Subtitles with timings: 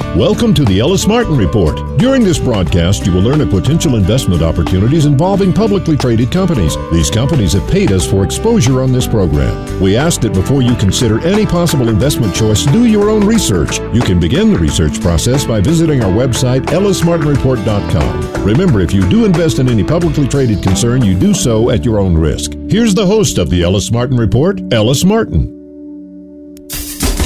[0.00, 1.76] Welcome to the Ellis Martin Report.
[1.98, 6.76] During this broadcast, you will learn of potential investment opportunities involving publicly traded companies.
[6.92, 9.80] These companies have paid us for exposure on this program.
[9.80, 13.80] We ask that before you consider any possible investment choice, do your own research.
[13.92, 18.44] You can begin the research process by visiting our website, ellismartinreport.com.
[18.44, 21.98] Remember, if you do invest in any publicly traded concern, you do so at your
[21.98, 22.54] own risk.
[22.68, 25.57] Here's the host of the Ellis Martin Report, Ellis Martin.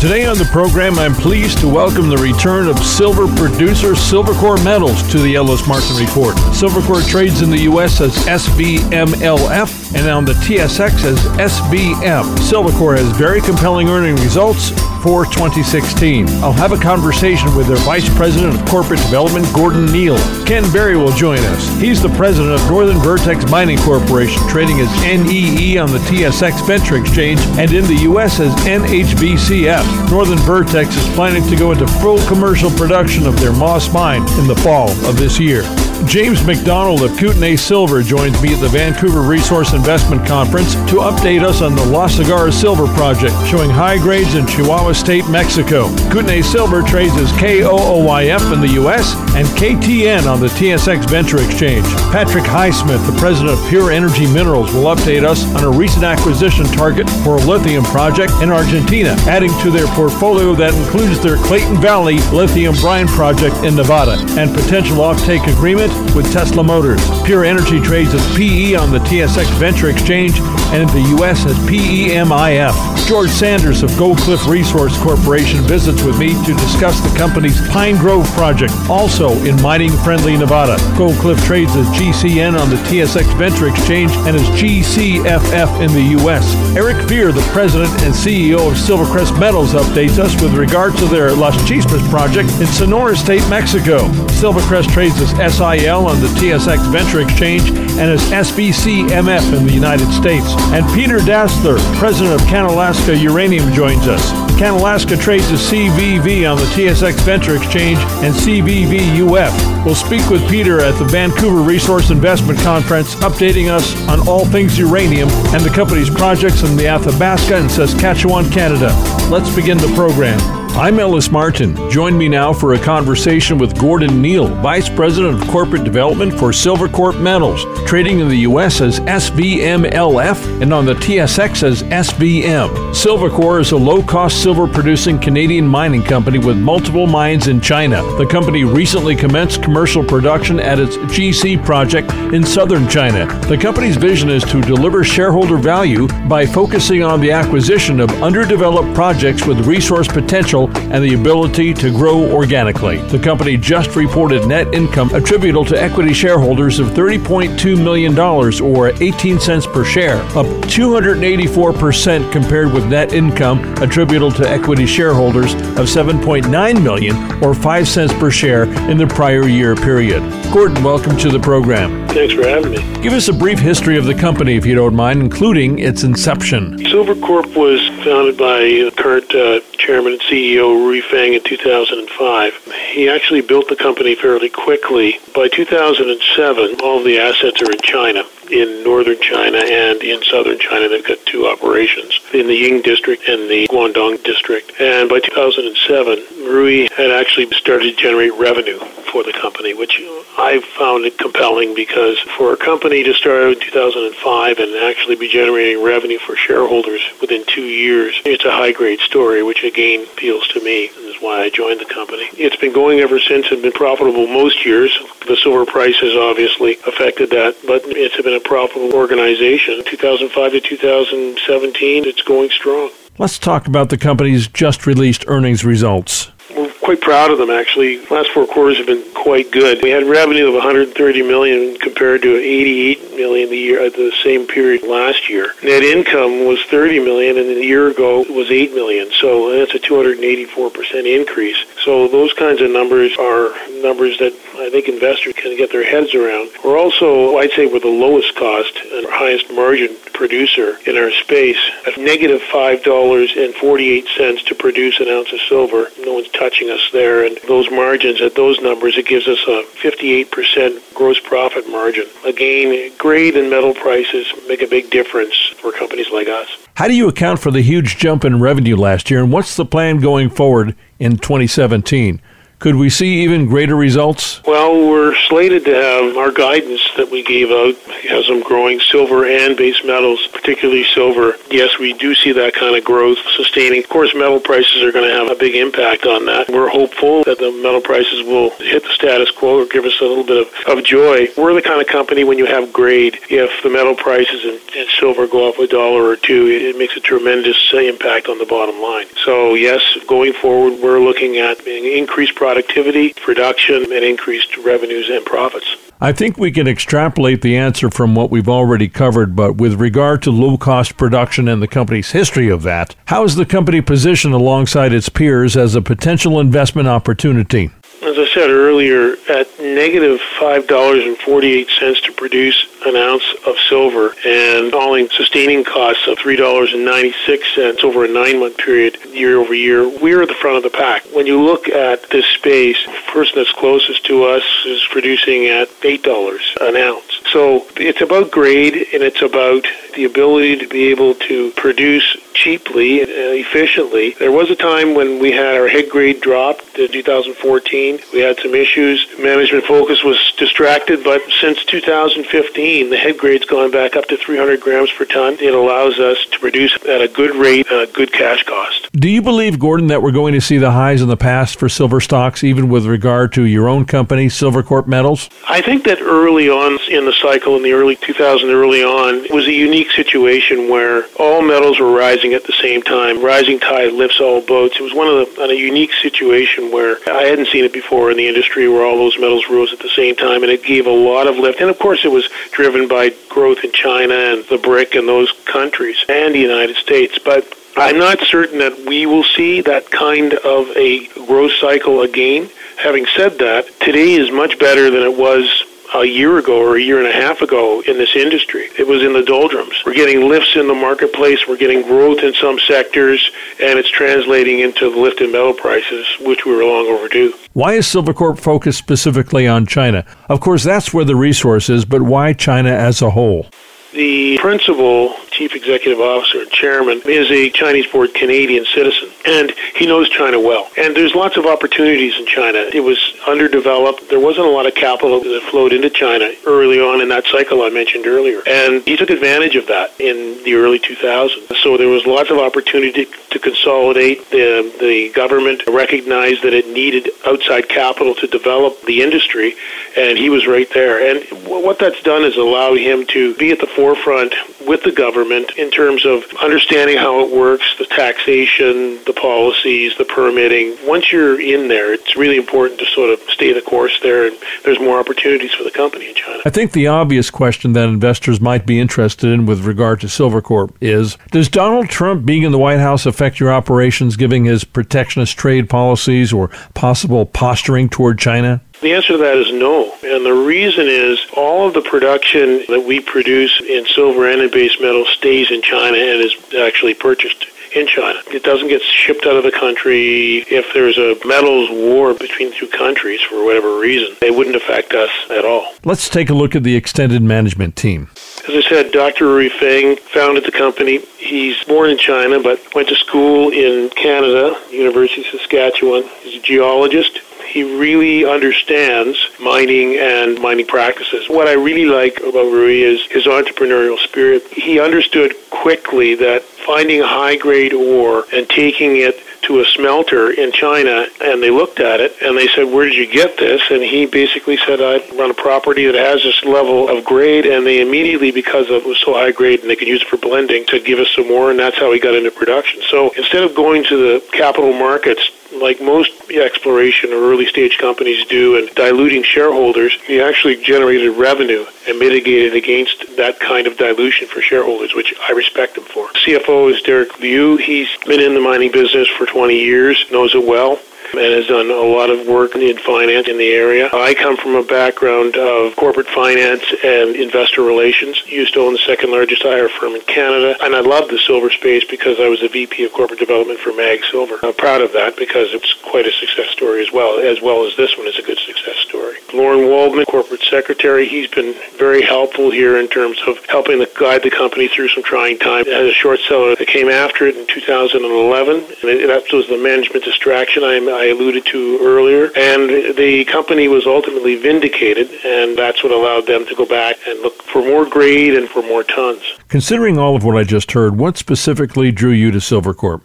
[0.02, 5.00] Today on the program, I'm pleased to welcome the return of silver producer Silvercorp Metals
[5.12, 6.34] to the Ellis Martin Report.
[6.50, 8.00] Silvercorp trades in the U.S.
[8.00, 12.24] as SVMLF and on the TSX as SVM.
[12.38, 14.72] Silvercorp has very compelling earning results
[15.02, 16.28] for 2016.
[16.44, 20.16] I'll have a conversation with their Vice President of Corporate Development, Gordon Neal.
[20.46, 21.80] Ken Berry will join us.
[21.80, 26.96] He's the President of Northern Vertex Mining Corporation, trading as NEE on the TSX Venture
[26.96, 28.38] Exchange and in the U.S.
[28.38, 30.10] as NHVCF.
[30.10, 34.46] Northern Vertex is planning to go into full commercial production of their Moss mine in
[34.46, 35.62] the fall of this year.
[36.06, 41.42] James McDonald of Kootenay Silver joins me at the Vancouver Resource Investment Conference to update
[41.42, 45.88] us on the La Cigarra Silver Project, showing high grades in Chihuahua State, Mexico.
[46.10, 49.14] Kootenay Silver trades as KOOYF in the U.S.
[49.34, 51.86] and KTN on the TSX Venture Exchange.
[52.10, 56.66] Patrick Highsmith, the president of Pure Energy Minerals, will update us on a recent acquisition
[56.66, 61.80] target for a lithium project in Argentina, adding to their portfolio that includes their Clayton
[61.80, 67.00] Valley lithium brine project in Nevada and potential offtake agreement with Tesla Motors.
[67.22, 70.38] Pure Energy trades as PE on the TSX Venture Exchange
[70.72, 71.44] and in the U.S.
[71.46, 73.06] as PEMIF.
[73.06, 78.26] George Sanders of Goldcliff Resource Corporation visits with me to discuss the company's Pine Grove
[78.32, 80.76] project, also in mining friendly Nevada.
[80.96, 86.54] Goldcliff trades as GCN on the TSX Venture Exchange and as GCFF in the U.S.
[86.76, 91.32] Eric Fier, the president and CEO of Silvercrest Metals, updates us with regard to their
[91.32, 94.08] Las Chispas project in Sonora State, Mexico.
[94.40, 95.32] Silvercrest trades as
[95.82, 100.46] SIL on the TSX Venture Exchange and as SVCMF in the United States.
[100.70, 104.30] And Peter Dasler, president of Canalaska Uranium, joins us.
[104.60, 109.84] Canalaska trades as CVV on the TSX Venture Exchange and CVVUF.
[109.84, 114.78] We'll speak with Peter at the Vancouver Resource Investment Conference, updating us on all things
[114.78, 118.94] uranium and the company's projects in the Athabasca and Saskatchewan, Canada.
[119.28, 120.61] Let's begin the program.
[120.74, 121.76] I'm Ellis Martin.
[121.90, 126.48] Join me now for a conversation with Gordon Neal, Vice President of Corporate Development for
[126.48, 128.80] Silvercorp Metals, trading in the U.S.
[128.80, 132.70] as SVMLF and on the TSX as SVM.
[132.94, 138.02] Silvercorp is a low cost silver producing Canadian mining company with multiple mines in China.
[138.16, 143.26] The company recently commenced commercial production at its GC project in southern China.
[143.46, 148.94] The company's vision is to deliver shareholder value by focusing on the acquisition of underdeveloped
[148.94, 152.98] projects with resource potential and the ability to grow organically.
[153.08, 159.40] The company just reported net income attributable to equity shareholders of $30.2 million or 18
[159.40, 166.82] cents per share, up 284% compared with net income attributable to equity shareholders of 7.9
[166.82, 170.22] million or 5 cents per share in the prior year period.
[170.52, 172.06] Gordon, welcome to the program.
[172.08, 173.02] Thanks for having me.
[173.02, 176.76] Give us a brief history of the company if you don't mind, including its inception.
[176.78, 182.72] Silvercorp was founded by current uh, chairman and CEO Rui Feng in 2005.
[182.92, 185.18] He actually built the company fairly quickly.
[185.34, 190.88] By 2007, all the assets are in China in northern China and in southern China.
[190.88, 194.72] They've got two operations in the Ying district and the Guangdong district.
[194.80, 198.78] And by 2007, Rui had actually started to generate revenue
[199.10, 200.00] for the company, which
[200.38, 205.28] I found it compelling because for a company to start in 2005 and actually be
[205.28, 210.48] generating revenue for shareholders within two years, it's a high grade story, which again appeals
[210.48, 212.28] to me and is why I joined the company.
[212.32, 214.96] It's been going ever since and been profitable most years.
[215.26, 219.82] The silver price has obviously affected that, but it's been a profitable organization.
[219.84, 222.90] 2005 to 2017, it's going strong.
[223.18, 226.31] Let's talk about the company's just released earnings results.
[226.56, 228.04] We're quite proud of them actually.
[228.06, 229.82] Last four quarters have been quite good.
[229.82, 234.46] We had revenue of 130 million compared to 88 million the year at the same
[234.46, 235.54] period last year.
[235.62, 239.10] Net income was 30 million, and a year ago it was 8 million.
[239.20, 241.56] So that's a 284 percent increase.
[241.84, 246.14] So those kinds of numbers are numbers that I think investors can get their heads
[246.14, 246.50] around.
[246.64, 251.58] We're also, I'd say, we're the lowest cost and highest margin producer in our space
[251.86, 255.88] at negative five dollars and forty-eight cents to produce an ounce of silver.
[256.00, 259.62] No one's touching us there, and those margins at those numbers, it gives us a
[259.80, 262.04] 58% gross profit margin.
[262.26, 266.48] Again, grade and metal prices make a big difference for companies like us.
[266.74, 269.64] How do you account for the huge jump in revenue last year, and what's the
[269.64, 272.20] plan going forward in 2017?
[272.62, 274.40] Could we see even greater results?
[274.44, 277.74] Well, we're slated to have our guidance that we gave out
[278.08, 281.34] has them growing silver and base metals, particularly silver.
[281.50, 283.82] Yes, we do see that kind of growth sustaining.
[283.82, 286.48] Of course, metal prices are going to have a big impact on that.
[286.50, 290.04] We're hopeful that the metal prices will hit the status quo or give us a
[290.04, 291.26] little bit of, of joy.
[291.36, 294.88] We're the kind of company when you have grade, if the metal prices and, and
[295.00, 298.38] silver go up a dollar or two, it, it makes a tremendous uh, impact on
[298.38, 299.06] the bottom line.
[299.24, 305.24] So, yes, going forward, we're looking at increased profit productivity, production, and increased revenues and
[305.24, 305.76] profits.
[306.02, 310.22] I think we can extrapolate the answer from what we've already covered, but with regard
[310.24, 314.34] to low cost production and the company's history of that, how is the company positioned
[314.34, 317.70] alongside its peers as a potential investment opportunity?
[318.02, 325.08] as I said earlier, at negative $5.48 to produce an ounce of silver and all-in
[325.10, 330.56] sustaining costs of $3.96 over a nine-month period year over year, we're at the front
[330.56, 331.04] of the pack.
[331.14, 335.68] When you look at this space, the person that's closest to us is producing at
[335.80, 337.20] $8 an ounce.
[337.32, 343.00] So it's about grade and it's about the ability to be able to produce cheaply
[343.00, 344.14] and uh, efficiently.
[344.18, 348.00] There was a time when we had our head grade dropped in 2014.
[348.12, 349.06] We had some issues.
[349.18, 354.60] Management focus was distracted, but since 2015, the head grade's gone back up to 300
[354.60, 355.34] grams per ton.
[355.34, 358.88] It allows us to produce at a good rate, a good cash cost.
[358.92, 361.68] Do you believe, Gordon, that we're going to see the highs in the past for
[361.68, 365.28] silver stocks, even with regard to your own company, Silvercorp Metals?
[365.48, 369.32] I think that early on in the cycle, in the early 2000s, early on, it
[369.32, 373.22] was a unique situation where all metals were rising at the same time.
[373.22, 374.76] Rising tide lifts all boats.
[374.80, 378.16] It was one of the, a unique situation where I hadn't seen it before in
[378.16, 380.90] the industry where all those metals rose at the same time, and it gave a
[380.90, 381.60] lot of lift.
[381.60, 382.28] And of course, it was
[382.62, 387.18] driven by growth in China and the BRIC and those countries and the United States.
[387.18, 392.48] But I'm not certain that we will see that kind of a growth cycle again.
[392.76, 395.64] Having said that, today is much better than it was
[395.94, 398.70] a year ago or a year and a half ago in this industry.
[398.78, 399.74] It was in the doldrums.
[399.84, 403.30] We're getting lifts in the marketplace, we're getting growth in some sectors,
[403.60, 407.34] and it's translating into the lift in metal prices, which we were long overdue.
[407.52, 410.04] Why is Silvercorp focused specifically on China?
[410.28, 413.46] Of course, that's where the resource is, but why China as a whole?
[413.92, 419.86] The principal chief executive officer and chairman is a Chinese born Canadian citizen, and he
[419.86, 420.70] knows China well.
[420.78, 422.58] And there's lots of opportunities in China.
[422.72, 424.08] It was underdeveloped.
[424.08, 427.62] There wasn't a lot of capital that flowed into China early on in that cycle
[427.62, 428.40] I mentioned earlier.
[428.46, 431.54] And he took advantage of that in the early 2000s.
[431.62, 434.30] So there was lots of opportunity to consolidate.
[434.30, 439.54] The, the government recognized that it needed outside capital to develop the industry,
[439.96, 441.10] and he was right there.
[441.10, 444.32] And what that's done is allow him to be at the forefront
[444.64, 450.04] with the government in terms of understanding how it works, the taxation, the policies, the
[450.04, 450.76] permitting.
[450.86, 454.38] Once you're in there, it's really important to sort of stay the course there, and
[454.64, 456.40] there's more opportunities for the company in China.
[456.46, 460.72] I think the obvious question that investors might be interested in with regard to Silvercorp
[460.80, 465.36] is Does Donald Trump being in the White House affect your operations, giving his protectionist
[465.36, 468.60] trade policies or possible posturing toward China?
[468.82, 469.94] The answer to that is no.
[470.02, 474.50] And the reason is all of the production that we produce in silver and in
[474.50, 477.46] base metal stays in China and is actually purchased
[477.76, 478.20] in China.
[478.26, 480.38] It doesn't get shipped out of the country.
[480.50, 485.10] If there's a metals war between two countries for whatever reason, it wouldn't affect us
[485.30, 485.72] at all.
[485.84, 488.10] Let's take a look at the extended management team.
[488.48, 489.26] As I said, Dr.
[489.28, 490.98] Rui Feng founded the company.
[491.18, 496.02] He's born in China but went to school in Canada, University of Saskatchewan.
[496.22, 501.28] He's a geologist he really understands mining and mining practices.
[501.28, 504.44] What I really like about Rui is his entrepreneurial spirit.
[504.48, 510.52] He understood quickly that finding high grade ore and taking it to a smelter in
[510.52, 513.60] China and they looked at it and they said, Where did you get this?
[513.70, 517.46] And he basically said, I run a property that has this level of grade.
[517.46, 520.16] And they immediately, because it was so high grade and they could use it for
[520.16, 521.50] blending, to give us some more.
[521.50, 522.82] And that's how he got into production.
[522.88, 528.24] So instead of going to the capital markets like most exploration or early stage companies
[528.26, 534.28] do, and diluting shareholders, he actually generated revenue and mitigated against that kind of dilution
[534.28, 536.08] for shareholders, which I respect him for.
[536.08, 537.56] CFO is Derek Liu.
[537.56, 540.78] He's been in the mining business for 20 years, knows it well
[541.12, 543.90] and has done a lot of work in finance in the area.
[543.92, 548.22] I come from a background of corporate finance and investor relations.
[548.26, 551.50] Used to own the second largest IR firm in Canada, and I love the silver
[551.50, 554.38] space because I was a VP of corporate development for Mag Silver.
[554.42, 557.76] I'm proud of that because it's quite a success story as well, as well as
[557.76, 559.16] this one is a good success story.
[559.34, 564.22] Lorne Waldman, corporate secretary, he's been very helpful here in terms of helping to guide
[564.22, 565.68] the company through some trying times.
[565.68, 570.04] As a short seller that came after it in 2011, and that was the management
[570.04, 570.64] distraction.
[570.64, 572.30] I, I alluded to earlier.
[572.36, 577.20] And the company was ultimately vindicated, and that's what allowed them to go back and
[577.22, 579.22] look for more grade and for more tons.
[579.48, 583.02] Considering all of what I just heard, what specifically drew you to Silvercorp?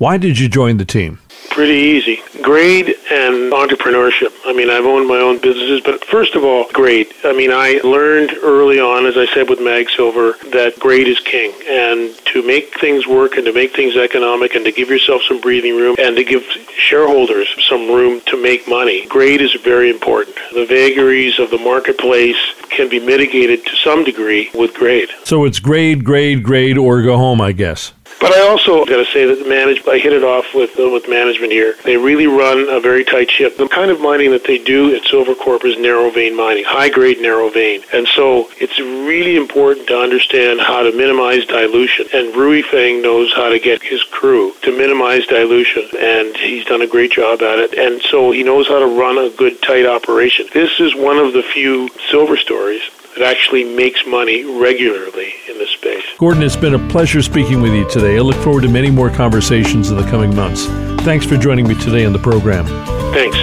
[0.00, 1.18] Why did you join the team?
[1.50, 2.22] Pretty easy.
[2.40, 4.32] Grade and entrepreneurship.
[4.46, 7.12] I mean, I've owned my own businesses, but first of all, grade.
[7.22, 11.20] I mean, I learned early on, as I said with Mag Silver, that grade is
[11.20, 11.52] king.
[11.68, 15.38] And to make things work and to make things economic and to give yourself some
[15.38, 16.44] breathing room and to give
[16.78, 20.34] shareholders some room to make money, grade is very important.
[20.54, 22.40] The vagaries of the marketplace
[22.70, 25.10] can be mitigated to some degree with grade.
[25.24, 27.92] So it's grade, grade, grade, or go home, I guess.
[28.20, 30.90] But I also got to say that the manage I hit it off with uh,
[30.90, 31.76] with management here.
[31.84, 33.56] They really run a very tight ship.
[33.56, 37.20] The kind of mining that they do at Silvercorp is narrow vein mining, high grade
[37.20, 42.06] narrow vein, and so it's really important to understand how to minimize dilution.
[42.12, 46.82] And Rui Feng knows how to get his crew to minimize dilution, and he's done
[46.82, 47.72] a great job at it.
[47.72, 50.46] And so he knows how to run a good tight operation.
[50.52, 52.82] This is one of the few silver stories
[53.20, 56.02] that actually makes money regularly in this space.
[56.16, 58.16] Gordon, it's been a pleasure speaking with you today.
[58.16, 60.64] I look forward to many more conversations in the coming months.
[61.04, 62.64] Thanks for joining me today on the program.
[63.12, 63.36] Thanks.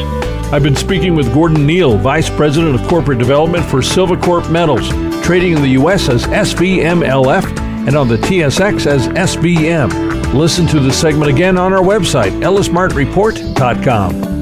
[0.52, 4.90] I've been speaking with Gordon Neal, Vice President of Corporate Development for Silvercorp Metals,
[5.24, 6.10] trading in the U.S.
[6.10, 7.46] as SVMLF
[7.88, 10.34] and on the TSX as SVM.
[10.34, 14.37] Listen to the segment again on our website, ellismartinreport.com.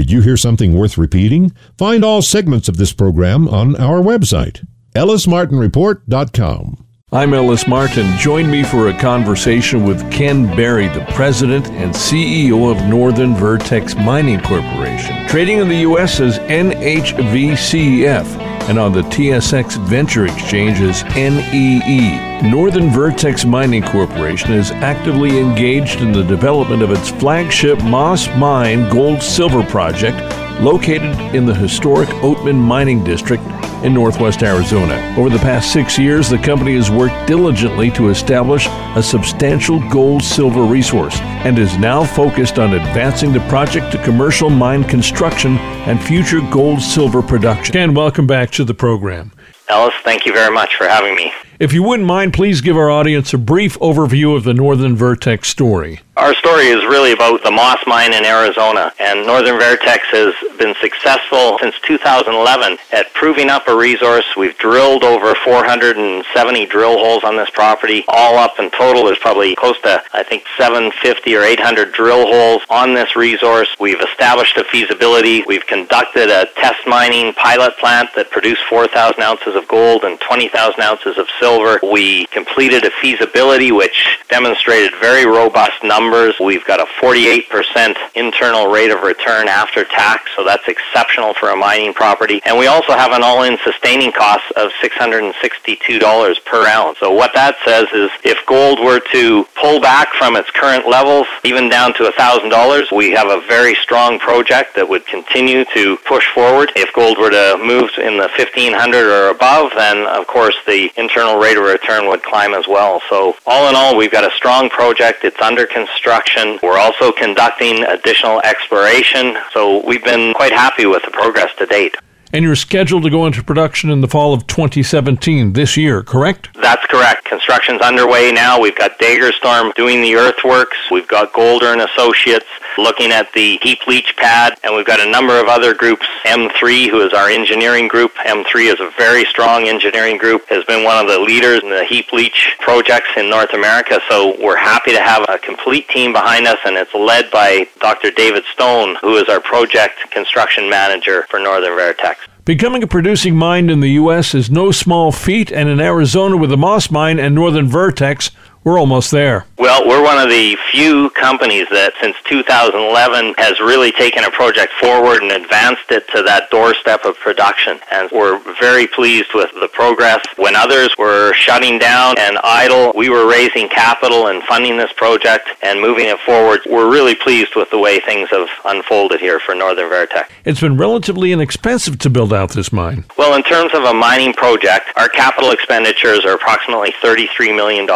[0.00, 1.52] Did you hear something worth repeating?
[1.76, 6.86] Find all segments of this program on our website, ellismartinreport.com.
[7.12, 8.16] I'm Ellis Martin.
[8.16, 13.94] Join me for a conversation with Ken Berry, the president and CEO of Northern Vertex
[13.94, 16.18] Mining Corporation, trading in the U.S.
[16.18, 18.24] as NHVCF
[18.70, 22.48] and on the TSX Venture Exchange as NEE.
[22.48, 28.88] Northern Vertex Mining Corporation is actively engaged in the development of its flagship Moss Mine
[28.88, 30.20] gold silver project
[30.60, 33.42] located in the historic Oatman Mining District
[33.82, 35.14] in northwest Arizona.
[35.18, 40.22] Over the past six years, the company has worked diligently to establish a substantial gold
[40.22, 45.56] silver resource and is now focused on advancing the project to commercial mine construction
[45.86, 47.76] and future gold silver production.
[47.76, 49.32] And welcome back to the program.
[49.68, 51.32] Ellis, thank you very much for having me.
[51.60, 55.46] If you wouldn't mind, please give our audience a brief overview of the Northern Vertex
[55.46, 56.00] story.
[56.16, 60.74] Our story is really about the Moss Mine in Arizona, and Northern Vertex has been
[60.80, 64.24] successful since 2011 at proving up a resource.
[64.38, 68.04] We've drilled over 470 drill holes on this property.
[68.08, 72.62] All up in total, there's probably close to, I think, 750 or 800 drill holes
[72.70, 73.68] on this resource.
[73.78, 75.42] We've established a feasibility.
[75.46, 80.80] We've conducted a test mining pilot plant that produced 4,000 ounces of gold and 20,000
[80.80, 81.49] ounces of silver.
[81.82, 86.34] We completed a feasibility which demonstrated very robust numbers numbers.
[86.40, 91.56] We've got a 48% internal rate of return after tax, so that's exceptional for a
[91.56, 92.40] mining property.
[92.44, 96.98] And we also have an all-in sustaining cost of $662 per ounce.
[96.98, 101.26] So what that says is if gold were to pull back from its current levels,
[101.44, 106.26] even down to $1,000, we have a very strong project that would continue to push
[106.34, 106.72] forward.
[106.76, 111.39] If gold were to move in the 1500 or above, then of course the internal
[111.40, 113.00] rate of return would climb as well.
[113.08, 115.24] So all in all, we've got a strong project.
[115.24, 116.58] It's under construction.
[116.62, 121.96] We're also conducting additional exploration, so we've been quite happy with the progress to date
[122.32, 126.48] and you're scheduled to go into production in the fall of 2017, this year, correct?
[126.60, 127.24] That's correct.
[127.24, 128.60] Construction's underway now.
[128.60, 130.76] We've got Dagerstorm doing the earthworks.
[130.90, 132.46] We've got Golder and Associates
[132.78, 136.06] looking at the heap leach pad, and we've got a number of other groups.
[136.24, 138.12] M3, who is our engineering group.
[138.14, 141.84] M3 is a very strong engineering group, has been one of the leaders in the
[141.84, 146.46] heap leach projects in North America, so we're happy to have a complete team behind
[146.46, 148.10] us, and it's led by Dr.
[148.10, 152.19] David Stone, who is our project construction manager for Northern Vertex.
[152.50, 154.34] Becoming a producing mine in the U.S.
[154.34, 158.32] is no small feat, and in Arizona with the Moss Mine and Northern Vertex,
[158.64, 159.46] we're almost there.
[159.58, 164.72] Well, we're one of the few companies that since 2011 has really taken a project
[164.80, 167.80] forward and advanced it to that doorstep of production.
[167.90, 170.20] And we're very pleased with the progress.
[170.36, 175.48] When others were shutting down and idle, we were raising capital and funding this project
[175.62, 176.60] and moving it forward.
[176.68, 180.30] We're really pleased with the way things have unfolded here for Northern Vertex.
[180.44, 183.04] It's been relatively inexpensive to build out this mine.
[183.16, 187.86] Well, in terms of a mining project, our capital expenditures are approximately $33 million.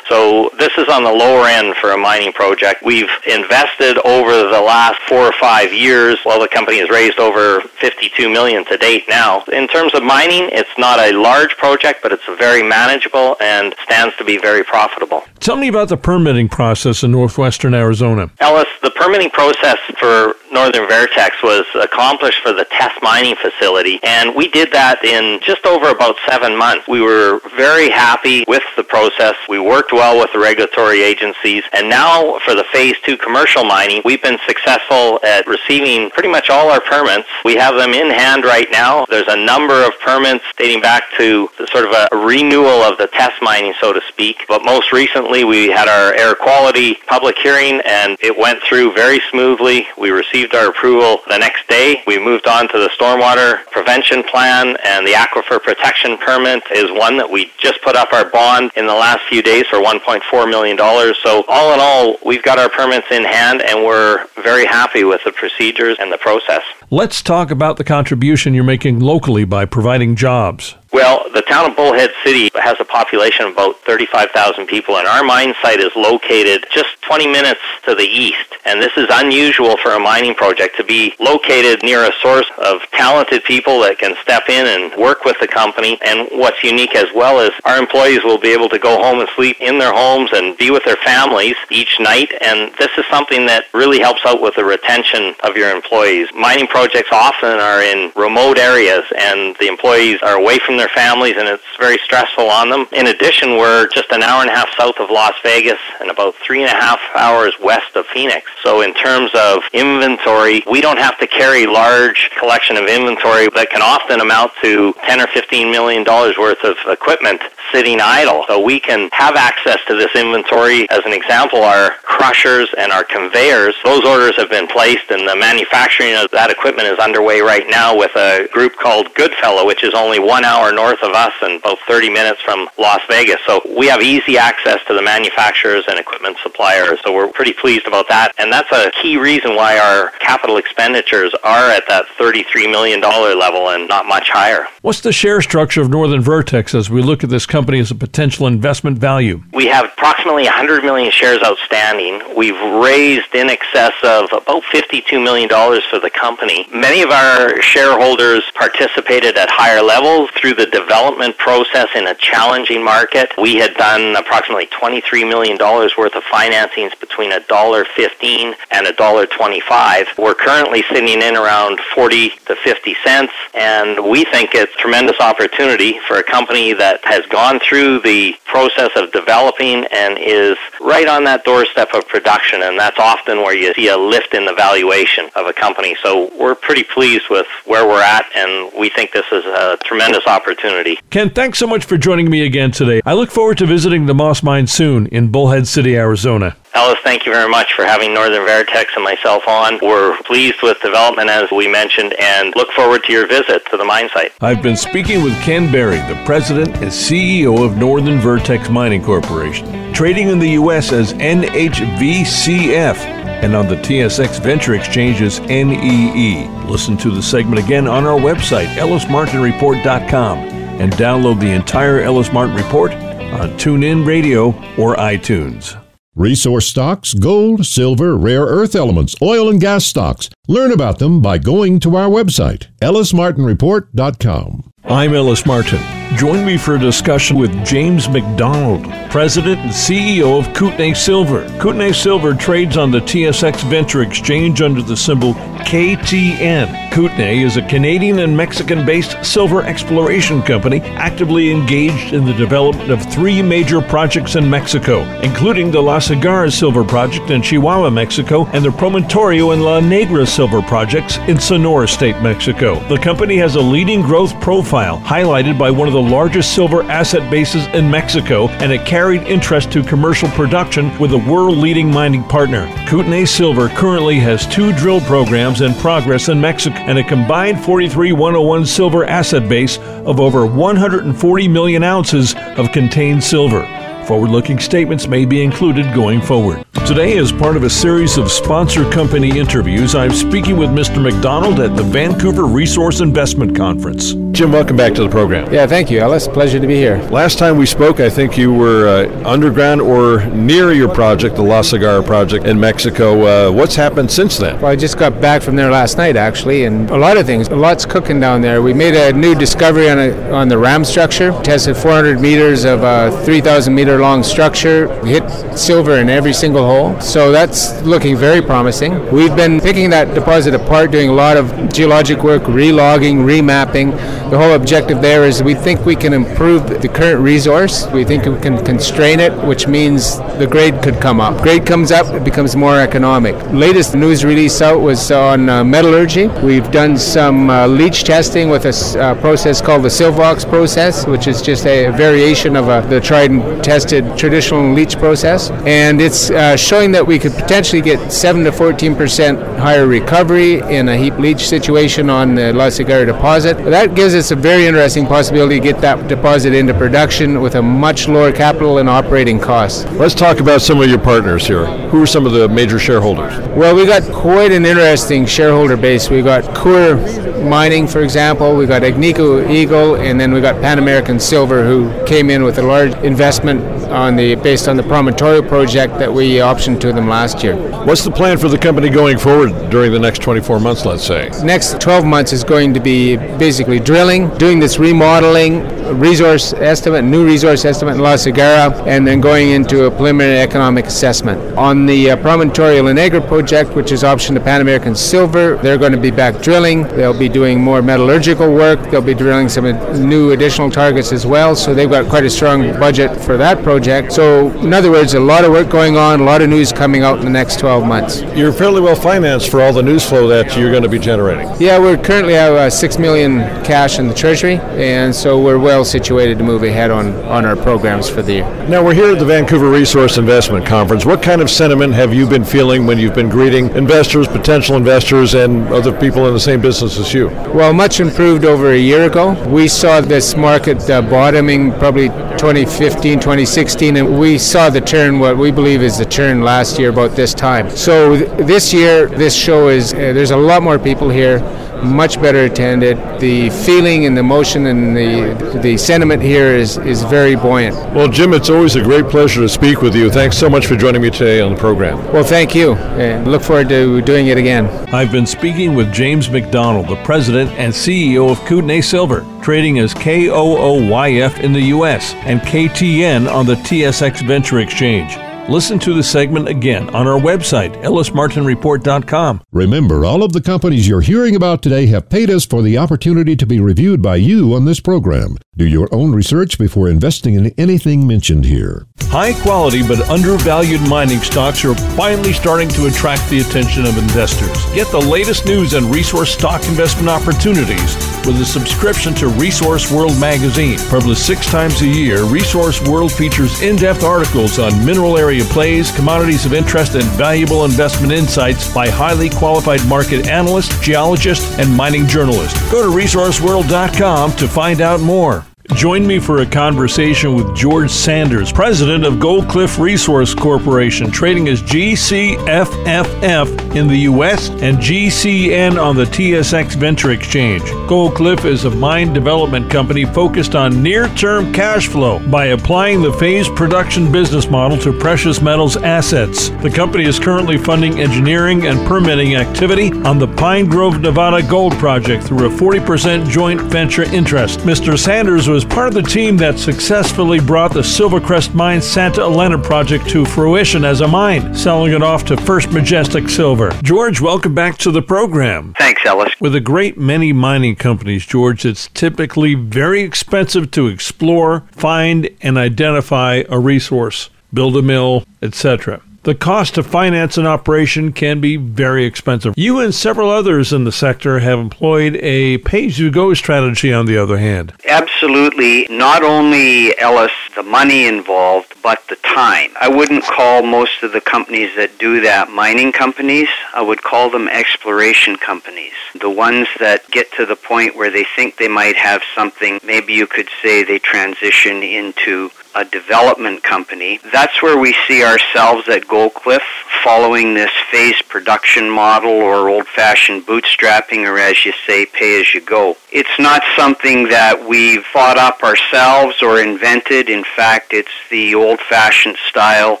[0.08, 2.82] So so this is on the lower end for a mining project.
[2.82, 6.18] We've invested over the last four or five years.
[6.24, 9.44] Well, the company has raised over 52 million to date now.
[9.52, 14.16] In terms of mining, it's not a large project, but it's very manageable and stands
[14.16, 15.22] to be very profitable.
[15.38, 18.30] Tell me about the permitting process in northwestern Arizona.
[18.40, 24.34] Ellis, the permitting process for Northern Vertex was accomplished for the test mining facility, and
[24.34, 26.88] we did that in just over about seven months.
[26.88, 29.34] We were very happy with the process.
[29.48, 31.62] We worked well well with the regulatory agencies.
[31.72, 36.48] And now for the phase two commercial mining, we've been successful at receiving pretty much
[36.50, 37.28] all our permits.
[37.44, 39.04] We have them in hand right now.
[39.06, 43.42] There's a number of permits dating back to sort of a renewal of the test
[43.42, 44.44] mining, so to speak.
[44.48, 49.20] But most recently, we had our air quality public hearing and it went through very
[49.30, 49.88] smoothly.
[49.98, 52.02] We received our approval the next day.
[52.06, 57.16] We moved on to the stormwater prevention plan and the aquifer protection permit is one
[57.18, 60.50] that we just put up our bond in the last few days for one $1.4
[60.50, 60.76] million.
[61.22, 65.22] So all in all, we've got our permits in hand and we're very happy with
[65.24, 66.62] the procedures and the process.
[66.90, 70.74] Let's talk about the contribution you're making locally by providing jobs.
[70.90, 75.22] Well, the town of Bullhead City has a population of about 35,000 people, and our
[75.22, 78.54] mine site is located just 20 minutes to the east.
[78.64, 82.80] And this is unusual for a mining project to be located near a source of
[82.92, 85.98] talented people that can step in and work with the company.
[86.04, 89.28] And what's unique as well is our employees will be able to go home and
[89.36, 92.32] sleep in their homes and be with their families each night.
[92.40, 96.28] And this is something that really helps out with the retention of your employees.
[96.34, 101.34] Mining projects often are in remote areas, and the employees are away from their families,
[101.36, 102.86] and it's very stressful on them.
[102.92, 106.34] In addition, we're just an hour and a half south of Las Vegas and about
[106.36, 108.50] three and a half hours west of Phoenix.
[108.62, 113.70] So in terms of inventory, we don't have to carry large collection of inventory that
[113.70, 117.40] can often amount to 10 or 15 million dollars worth of equipment
[117.72, 118.44] sitting idle.
[118.48, 120.88] So we can have access to this inventory.
[120.90, 125.36] As an example, our crushers and our conveyors, those orders have been placed and the
[125.36, 129.94] manufacturing of that equipment is underway right now with a group called Goodfellow, which is
[129.94, 133.40] only one hour north of us and about 30 minutes from Las Vegas.
[133.46, 136.98] So we have easy access to the manufacturers and equipment suppliers.
[137.04, 138.32] So we're pretty pleased about that.
[138.38, 143.70] And that's a key reason why our capital expenditures are at that $33 million level
[143.70, 144.66] and not much higher.
[144.82, 147.94] What's the share structure of Northern Vertex as we look at this company as a
[147.94, 149.42] potential investment value?
[149.52, 152.22] We have approximately 100 million shares outstanding.
[152.36, 155.48] We've raised in excess of about $52 million
[155.90, 156.68] for the company.
[156.72, 162.84] Many of our shareholders participated at higher levels through the development process in a challenging
[162.84, 163.32] market.
[163.36, 170.18] We had done approximately $23 million worth of financings between $1.15 and $1.25.
[170.18, 175.18] We're currently sitting in around 40 to 50 cents, and we think it's a tremendous
[175.20, 181.08] opportunity for a company that has gone through the process of developing and is right
[181.08, 184.54] on that doorstep of production, and that's often where you see a lift in the
[184.54, 185.96] valuation of a company.
[186.02, 190.26] So we're pretty pleased with where we're at, and we think this is a tremendous
[190.26, 190.98] opportunity.
[191.10, 193.00] Ken, thanks so much for joining me again today.
[193.06, 196.56] I look forward to visiting the Moss Mine soon in Bullhead City, Arizona.
[196.74, 199.78] Ellis, thank you very much for having Northern Vertex and myself on.
[199.82, 203.84] We're pleased with development, as we mentioned, and look forward to your visit to the
[203.84, 204.32] mine site.
[204.40, 209.92] I've been speaking with Ken Berry, the president and CEO of Northern Vertex Mining Corporation,
[209.92, 210.92] trading in the U.S.
[210.92, 212.96] as NHVCF
[213.42, 216.48] and on the TSX Venture Exchange as NEE.
[216.68, 222.56] Listen to the segment again on our website, ellismartinreport.com, and download the entire Ellis Martin
[222.56, 225.76] Report on TuneIn Radio or iTunes.
[226.18, 230.28] Resource stocks, gold, silver, rare earth elements, oil and gas stocks.
[230.48, 234.68] Learn about them by going to our website, ellismartinreport.com.
[234.82, 235.78] I'm Ellis Martin.
[236.16, 241.46] Join me for a discussion with James McDonald, President and CEO of Kootenay Silver.
[241.60, 245.34] Kootenay Silver trades on the TSX Venture Exchange under the symbol
[245.68, 246.90] KTN.
[246.92, 252.90] Kootenay is a Canadian and Mexican based silver exploration company actively engaged in the development
[252.90, 258.46] of three major projects in Mexico, including the La Cigarra Silver Project in Chihuahua, Mexico,
[258.46, 262.80] and the Promontorio and La Negra Silver Projects in Sonora State, Mexico.
[262.88, 267.30] The company has a leading growth profile, highlighted by one of the largest silver asset
[267.30, 272.24] bases in Mexico and a carried interest to commercial production with a world leading mining
[272.24, 272.66] partner.
[272.88, 278.66] Kootenay Silver currently has two drill programs in progress in Mexico and a combined 43101
[278.66, 283.62] silver asset base of over 140 million ounces of contained silver.
[284.06, 286.64] Forward looking statements may be included going forward.
[286.88, 291.02] Today, as part of a series of sponsor company interviews, I'm speaking with Mr.
[291.02, 294.14] McDonald at the Vancouver Resource Investment Conference.
[294.32, 295.52] Jim, welcome back to the program.
[295.52, 296.26] Yeah, thank you, Ellis.
[296.26, 296.96] Pleasure to be here.
[297.10, 301.42] Last time we spoke, I think you were uh, underground or near your project, the
[301.42, 303.48] La Cigarra project in Mexico.
[303.48, 304.58] Uh, what's happened since then?
[304.58, 307.48] Well, I just got back from there last night, actually, and a lot of things.
[307.48, 308.62] A lot's cooking down there.
[308.62, 312.82] We made a new discovery on, a, on the ram structure, tested 400 meters of
[312.82, 318.16] a 3,000 meter long structure, we hit silver in every single hole so that's looking
[318.16, 318.92] very promising.
[319.12, 323.92] We've been picking that deposit apart, doing a lot of geologic work, relogging, remapping.
[324.30, 327.86] The whole objective there is we think we can improve the current resource.
[327.88, 331.42] We think we can constrain it, which means the grade could come up.
[331.42, 333.34] Grade comes up, it becomes more economic.
[333.52, 336.26] Latest news release out was on uh, metallurgy.
[336.42, 341.26] We've done some uh, leach testing with a uh, process called the Silvox process, which
[341.26, 345.50] is just a variation of uh, the tried and tested traditional leach process.
[345.66, 350.60] And it's uh, showing that we could potentially get 7 to 14 percent higher recovery
[350.60, 353.56] in a heap leach situation on the La Cigarra deposit.
[353.64, 357.62] That gives us a very interesting possibility to get that deposit into production with a
[357.62, 359.86] much lower capital and operating costs.
[359.92, 361.64] Let's talk about some of your partners here.
[361.88, 363.38] Who are some of the major shareholders?
[363.56, 366.10] Well, we got quite an interesting shareholder base.
[366.10, 366.96] We got Coeur
[367.42, 368.54] Mining, for example.
[368.54, 372.58] We got Agnico Eagle, and then we got Pan American Silver, who came in with
[372.58, 377.08] a large investment on the based on the Promontorio project that we optioned to them
[377.08, 377.56] last year.
[377.84, 381.30] What's the plan for the company going forward during the next 24 months, let's say?
[381.42, 385.62] Next 12 months is going to be basically drilling, doing this remodeling,
[385.98, 390.86] resource estimate, new resource estimate in La Cigarra, and then going into a preliminary economic
[390.86, 391.40] assessment.
[391.56, 395.78] On the uh, Promontorio La Negra project, which is option to Pan American Silver, they're
[395.78, 396.82] going to be back drilling.
[396.88, 398.78] They'll be doing more metallurgical work.
[398.90, 399.64] They'll be drilling some
[400.08, 401.56] new additional targets as well.
[401.56, 403.77] So they've got quite a strong budget for that project.
[404.12, 407.02] So, in other words, a lot of work going on, a lot of news coming
[407.02, 408.22] out in the next 12 months.
[408.36, 411.48] You're fairly well financed for all the news flow that you're going to be generating.
[411.60, 415.84] Yeah, we're currently have uh, six million cash in the treasury, and so we're well
[415.84, 418.68] situated to move ahead on on our programs for the year.
[418.68, 421.04] Now we're here at the Vancouver Resource Investment Conference.
[421.04, 425.34] What kind of sentiment have you been feeling when you've been greeting investors, potential investors,
[425.34, 427.28] and other people in the same business as you?
[427.28, 429.32] Well, much improved over a year ago.
[429.48, 435.36] We saw this market uh, bottoming probably 2015, 2016, and we saw the turn, what
[435.36, 437.68] we believe is the turn last year about this time.
[437.70, 441.38] So th- this year, this show is, uh, there's a lot more people here
[441.82, 442.98] much better attended.
[443.20, 447.74] The feeling and the motion and the the sentiment here is, is very buoyant.
[447.94, 450.10] Well, Jim, it's always a great pleasure to speak with you.
[450.10, 451.98] Thanks so much for joining me today on the program.
[452.12, 454.66] Well, thank you, and look forward to doing it again.
[454.92, 459.94] I've been speaking with James McDonald, the president and CEO of Kootenay Silver, trading as
[459.94, 462.14] KOOYF in the U.S.
[462.14, 465.16] and KTN on the TSX Venture Exchange.
[465.48, 469.40] Listen to the segment again on our website, ellismartinreport.com.
[469.50, 473.34] Remember, all of the companies you're hearing about today have paid us for the opportunity
[473.34, 475.38] to be reviewed by you on this program.
[475.56, 478.86] Do your own research before investing in anything mentioned here.
[479.04, 484.54] High quality but undervalued mining stocks are finally starting to attract the attention of investors.
[484.74, 490.20] Get the latest news and resource stock investment opportunities with a subscription to Resource World
[490.20, 490.78] magazine.
[490.90, 495.90] Published six times a year, Resource World features in depth articles on mineral area plays,
[495.90, 502.06] commodities of interest, and valuable investment insights by highly qualified market analysts, geologists, and mining
[502.06, 502.60] journalists.
[502.70, 505.47] Go to resourceworld.com to find out more.
[505.74, 511.62] Join me for a conversation with George Sanders, president of Goldcliff Resource Corporation, trading as
[511.62, 514.48] GCFFF in the U.S.
[514.48, 517.62] and GCN on the TSX Venture Exchange.
[517.86, 523.12] Goldcliff is a mine development company focused on near term cash flow by applying the
[523.12, 526.48] phased production business model to precious metals assets.
[526.62, 531.74] The company is currently funding engineering and permitting activity on the Pine Grove, Nevada Gold
[531.74, 534.60] Project through a 40% joint venture interest.
[534.60, 534.98] Mr.
[534.98, 539.58] Sanders was was part of the team that successfully brought the Silvercrest Mine Santa Elena
[539.58, 543.70] project to fruition as a mine, selling it off to First Majestic Silver.
[543.82, 545.74] George, welcome back to the program.
[545.76, 546.32] Thanks, Ellis.
[546.40, 552.56] With a great many mining companies, George, it's typically very expensive to explore, find, and
[552.56, 556.00] identify a resource, build a mill, etc.
[556.28, 559.54] The cost to finance an operation can be very expensive.
[559.56, 563.94] You and several others in the sector have employed a pay as you go strategy,
[563.94, 564.74] on the other hand.
[564.86, 565.86] Absolutely.
[565.88, 569.70] Not only, Ellis, the money involved, but the time.
[569.80, 573.48] I wouldn't call most of the companies that do that mining companies.
[573.72, 575.94] I would call them exploration companies.
[576.20, 580.12] The ones that get to the point where they think they might have something, maybe
[580.12, 584.20] you could say they transition into a development company.
[584.32, 586.62] That's where we see ourselves at Goldcliff
[587.02, 592.54] following this phased production model or old fashioned bootstrapping or as you say, pay as
[592.54, 592.96] you go.
[593.10, 597.28] It's not something that we've thought up ourselves or invented.
[597.28, 600.00] In fact, it's the old fashioned style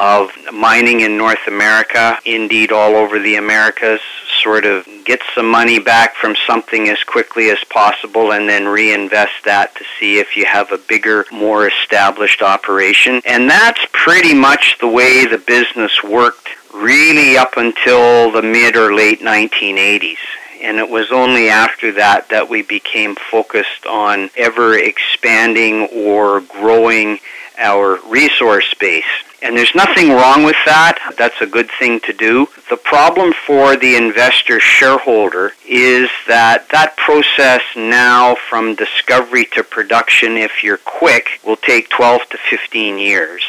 [0.00, 4.00] of mining in North America, indeed all over the Americas,
[4.42, 9.44] sort of get some money back from something as quickly as possible and then reinvest
[9.44, 13.20] that to see if you have a bigger, more established operation.
[13.26, 18.94] And that's pretty much the way the business worked really up until the mid or
[18.94, 20.16] late 1980s
[20.62, 27.18] and it was only after that that we became focused on ever expanding or growing
[27.58, 29.04] our resource base.
[29.42, 30.98] And there's nothing wrong with that.
[31.16, 32.46] That's a good thing to do.
[32.68, 40.36] The problem for the investor shareholder is that that process now from discovery to production,
[40.36, 43.42] if you're quick, will take 12 to 15 years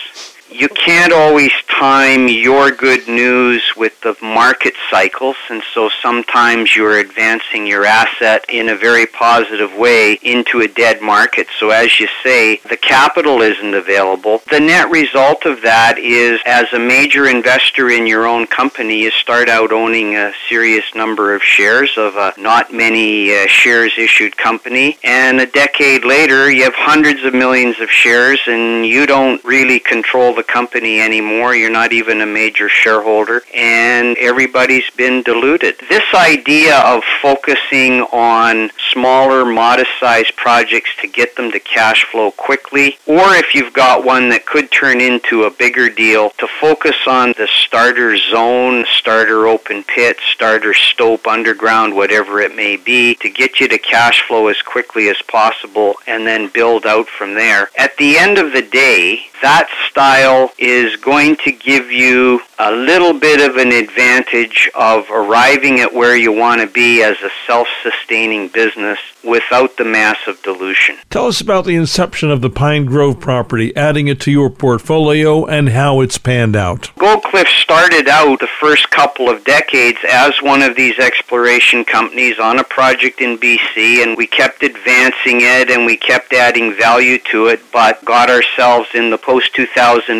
[0.51, 6.99] you can't always time your good news with the market cycles, and so sometimes you're
[6.99, 11.47] advancing your asset in a very positive way into a dead market.
[11.57, 14.41] So, as you say, the capital isn't available.
[14.51, 19.11] The net result of that is, as a major investor in your own company, you
[19.11, 24.35] start out owning a serious number of shares of a not many uh, shares issued
[24.37, 29.43] company, and a decade later, you have hundreds of millions of shares, and you don't
[29.43, 31.55] really control the company anymore.
[31.55, 35.75] You're not even a major shareholder, and everybody's been diluted.
[35.89, 42.31] This idea of focusing on smaller, modest sized projects to get them to cash flow
[42.31, 46.95] quickly, or if you've got one that could turn into a bigger deal, to focus
[47.07, 53.29] on the starter zone, starter open pit, starter stope, underground, whatever it may be, to
[53.29, 57.69] get you to cash flow as quickly as possible and then build out from there.
[57.77, 63.13] At the end of the day, that style is going to give you a little
[63.13, 68.47] bit of an advantage of arriving at where you want to be as a self-sustaining
[68.49, 70.95] business without the massive dilution.
[71.09, 75.45] Tell us about the inception of the Pine Grove property, adding it to your portfolio
[75.45, 76.91] and how it's panned out.
[76.97, 82.59] Goldcliff started out the first couple of decades as one of these exploration companies on
[82.59, 87.47] a project in BC and we kept advancing it and we kept adding value to
[87.47, 89.53] it but got ourselves in the post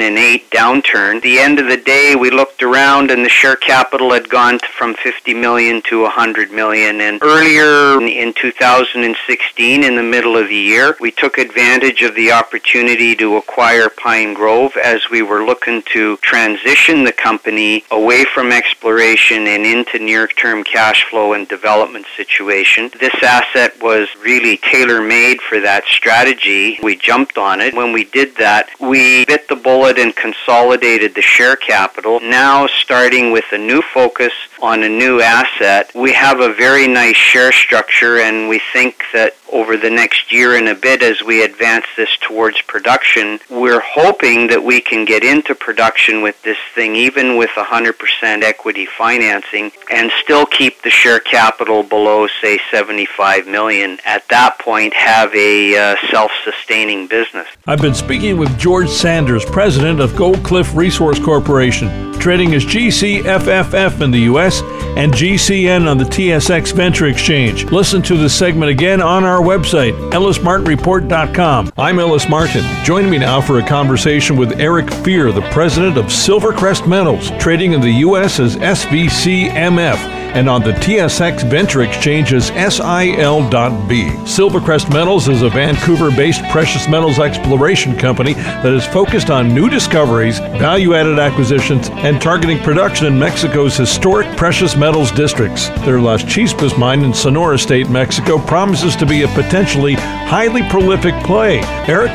[0.01, 1.21] 2008 downturn.
[1.21, 4.95] the end of the day, we looked around and the share capital had gone from
[4.95, 7.01] 50 million to 100 million.
[7.01, 12.31] And earlier in 2016, in the middle of the year, we took advantage of the
[12.31, 18.51] opportunity to acquire Pine Grove as we were looking to transition the company away from
[18.51, 22.89] exploration and into near-term cash flow and development situation.
[22.99, 26.79] This asset was really tailor-made for that strategy.
[26.81, 27.75] We jumped on it.
[27.75, 32.19] When we did that, we bit the bullet and consolidated the share capital.
[32.19, 37.15] Now, starting with a new focus on a new asset, we have a very nice
[37.15, 41.43] share structure, and we think that over the next year and a bit as we
[41.43, 46.95] advance this towards production, we're hoping that we can get into production with this thing
[46.95, 53.99] even with 100% equity financing and still keep the share capital below say 75 million.
[54.05, 57.47] At that point have a uh, self-sustaining business.
[57.67, 64.11] I've been speaking with George Sanders, president of Goldcliff Resource Corporation, trading as GCFFF in
[64.11, 64.61] the US
[64.97, 67.65] and GCN on the TSX Venture Exchange.
[67.71, 71.71] Listen to this segment again on our website, ellismartinreport.com.
[71.77, 72.63] I'm Ellis Martin.
[72.83, 77.71] Join me now for a conversation with Eric Fier, the president of Silvercrest Metals, trading
[77.71, 78.39] in the U.S.
[78.39, 84.09] as SVCMF and on the TSX Venture Exchange as SIL.B.
[84.25, 89.69] Silvercrest Metals is a Vancouver based precious metals exploration company that is focused on new
[89.69, 95.69] discoveries, value added acquisitions, and targeting production in Mexico's historic precious metals districts.
[95.85, 101.13] Their Las Chispas mine in Sonora State, Mexico promises to be a potentially highly prolific
[101.23, 101.59] play.
[101.87, 102.11] Eric,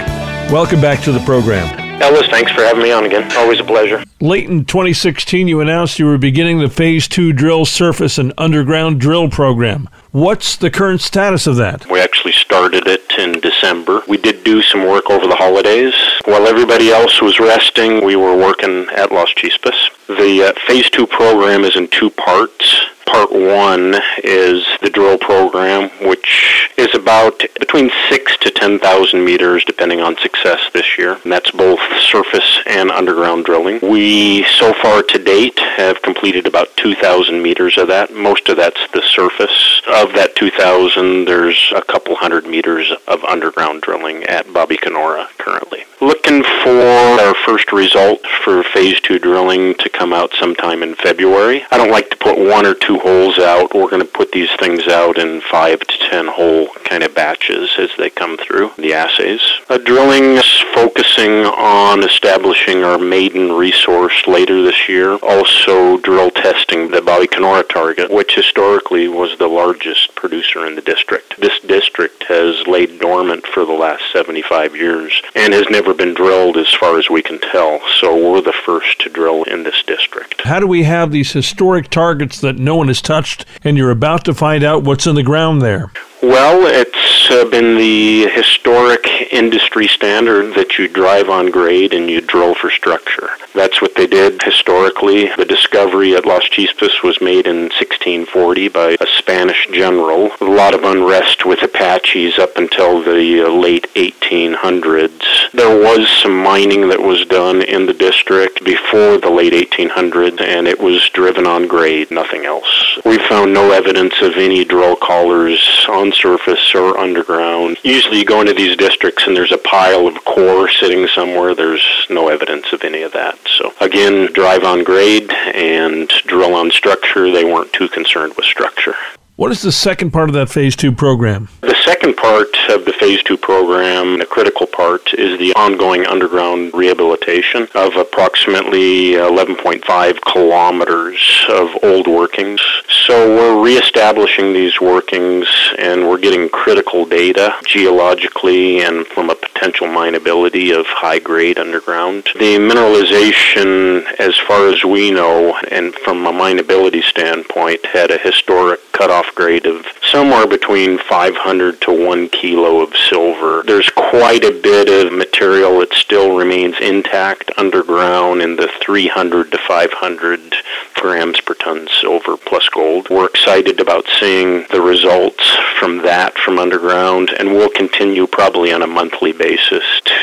[0.51, 1.86] welcome back to the program.
[1.99, 3.35] Ellis, thanks for having me on again.
[3.39, 4.05] Always a pleasure.
[4.21, 9.01] Late in 2016, you announced you were beginning the Phase 2 drill surface and underground
[9.01, 9.89] drill program.
[10.13, 11.89] What's the current status of that?
[11.91, 14.03] We actually started it in December.
[14.09, 15.95] We did do some work over the holidays.
[16.27, 19.91] While everybody else was resting, we were working at Las Chispas.
[20.07, 22.81] The uh, Phase 2 program is in two parts.
[23.07, 30.01] Part one is the drill program, which is about between six to 10,000 meters, depending
[30.01, 31.19] on success this year.
[31.23, 33.79] And that's both surface and underground drilling.
[33.83, 38.13] We, so far to date, have completed about 2,000 meters of that.
[38.13, 39.83] Most of that's the surface.
[39.89, 45.85] Of that 2,000, there's a couple hundred meters of underground drilling at Babicanora currently.
[46.01, 46.81] Looking for
[47.21, 51.65] our first result for phase two drilling to come out sometime in February.
[51.71, 53.75] I don't like to put one or two holes out.
[53.75, 57.71] We're going to put these things out in five to ten hole kind of batches
[57.79, 59.41] as they come through the assays.
[59.85, 65.15] Drilling is focusing on establishing our maiden resource later this year.
[65.17, 71.41] Also drill testing the Babicanora target, which historically was the largest producer in the district.
[71.41, 76.57] This district has laid dormant for the last 75 years and has never been drilled
[76.57, 77.81] as far as we can tell.
[78.01, 80.43] So we're the first to drill in this district.
[80.43, 84.25] How do we have these historic targets that no one has touched and you're about
[84.25, 85.91] to find out what's in the ground there?
[86.23, 92.23] Well, it's uh, been the historic industry standard that you drive on grade and you
[92.23, 93.29] drill for structure.
[93.55, 95.29] That's what they did historically.
[95.37, 100.31] The discovery at Las Chispas was made in 1640 by a Spanish general.
[100.41, 105.51] A lot of unrest with Apaches up until the uh, late 1800s.
[105.53, 110.67] There was some mining that was done in the district before the late 1800s, and
[110.67, 112.99] it was driven on grade, nothing else.
[113.05, 117.79] We found no evidence of any drill collars on surface or underground.
[117.83, 121.55] Usually you go into these districts and there's a pile of core sitting somewhere.
[121.55, 123.39] There's no evidence of any of that.
[123.59, 127.31] So again, drive on grade and drill on structure.
[127.31, 128.95] They weren't too concerned with structure.
[129.37, 131.51] What is the second part of that phase two program?
[131.61, 136.73] The second part of the phase two program, the critical part, is the ongoing underground
[136.73, 142.63] rehabilitation of approximately 11.5 kilometers of old workings.
[142.89, 145.47] So we're reestablishing these workings
[145.79, 152.25] and we're getting critical data geologically and from a potential mineability of high grade underground.
[152.35, 158.81] The mineralization, as far as we know, and from a mineability standpoint, had a historic
[158.93, 163.63] cutoff grade of somewhere between 500 to 1 kilo of silver.
[163.67, 169.59] There's quite a bit of material that still remains intact underground in the 300 to
[169.59, 170.55] 500
[170.95, 173.09] grams per ton silver plus gold.
[173.11, 178.83] We're excited about seeing the results from that from underground, and we'll continue probably on
[178.83, 179.46] a monthly basis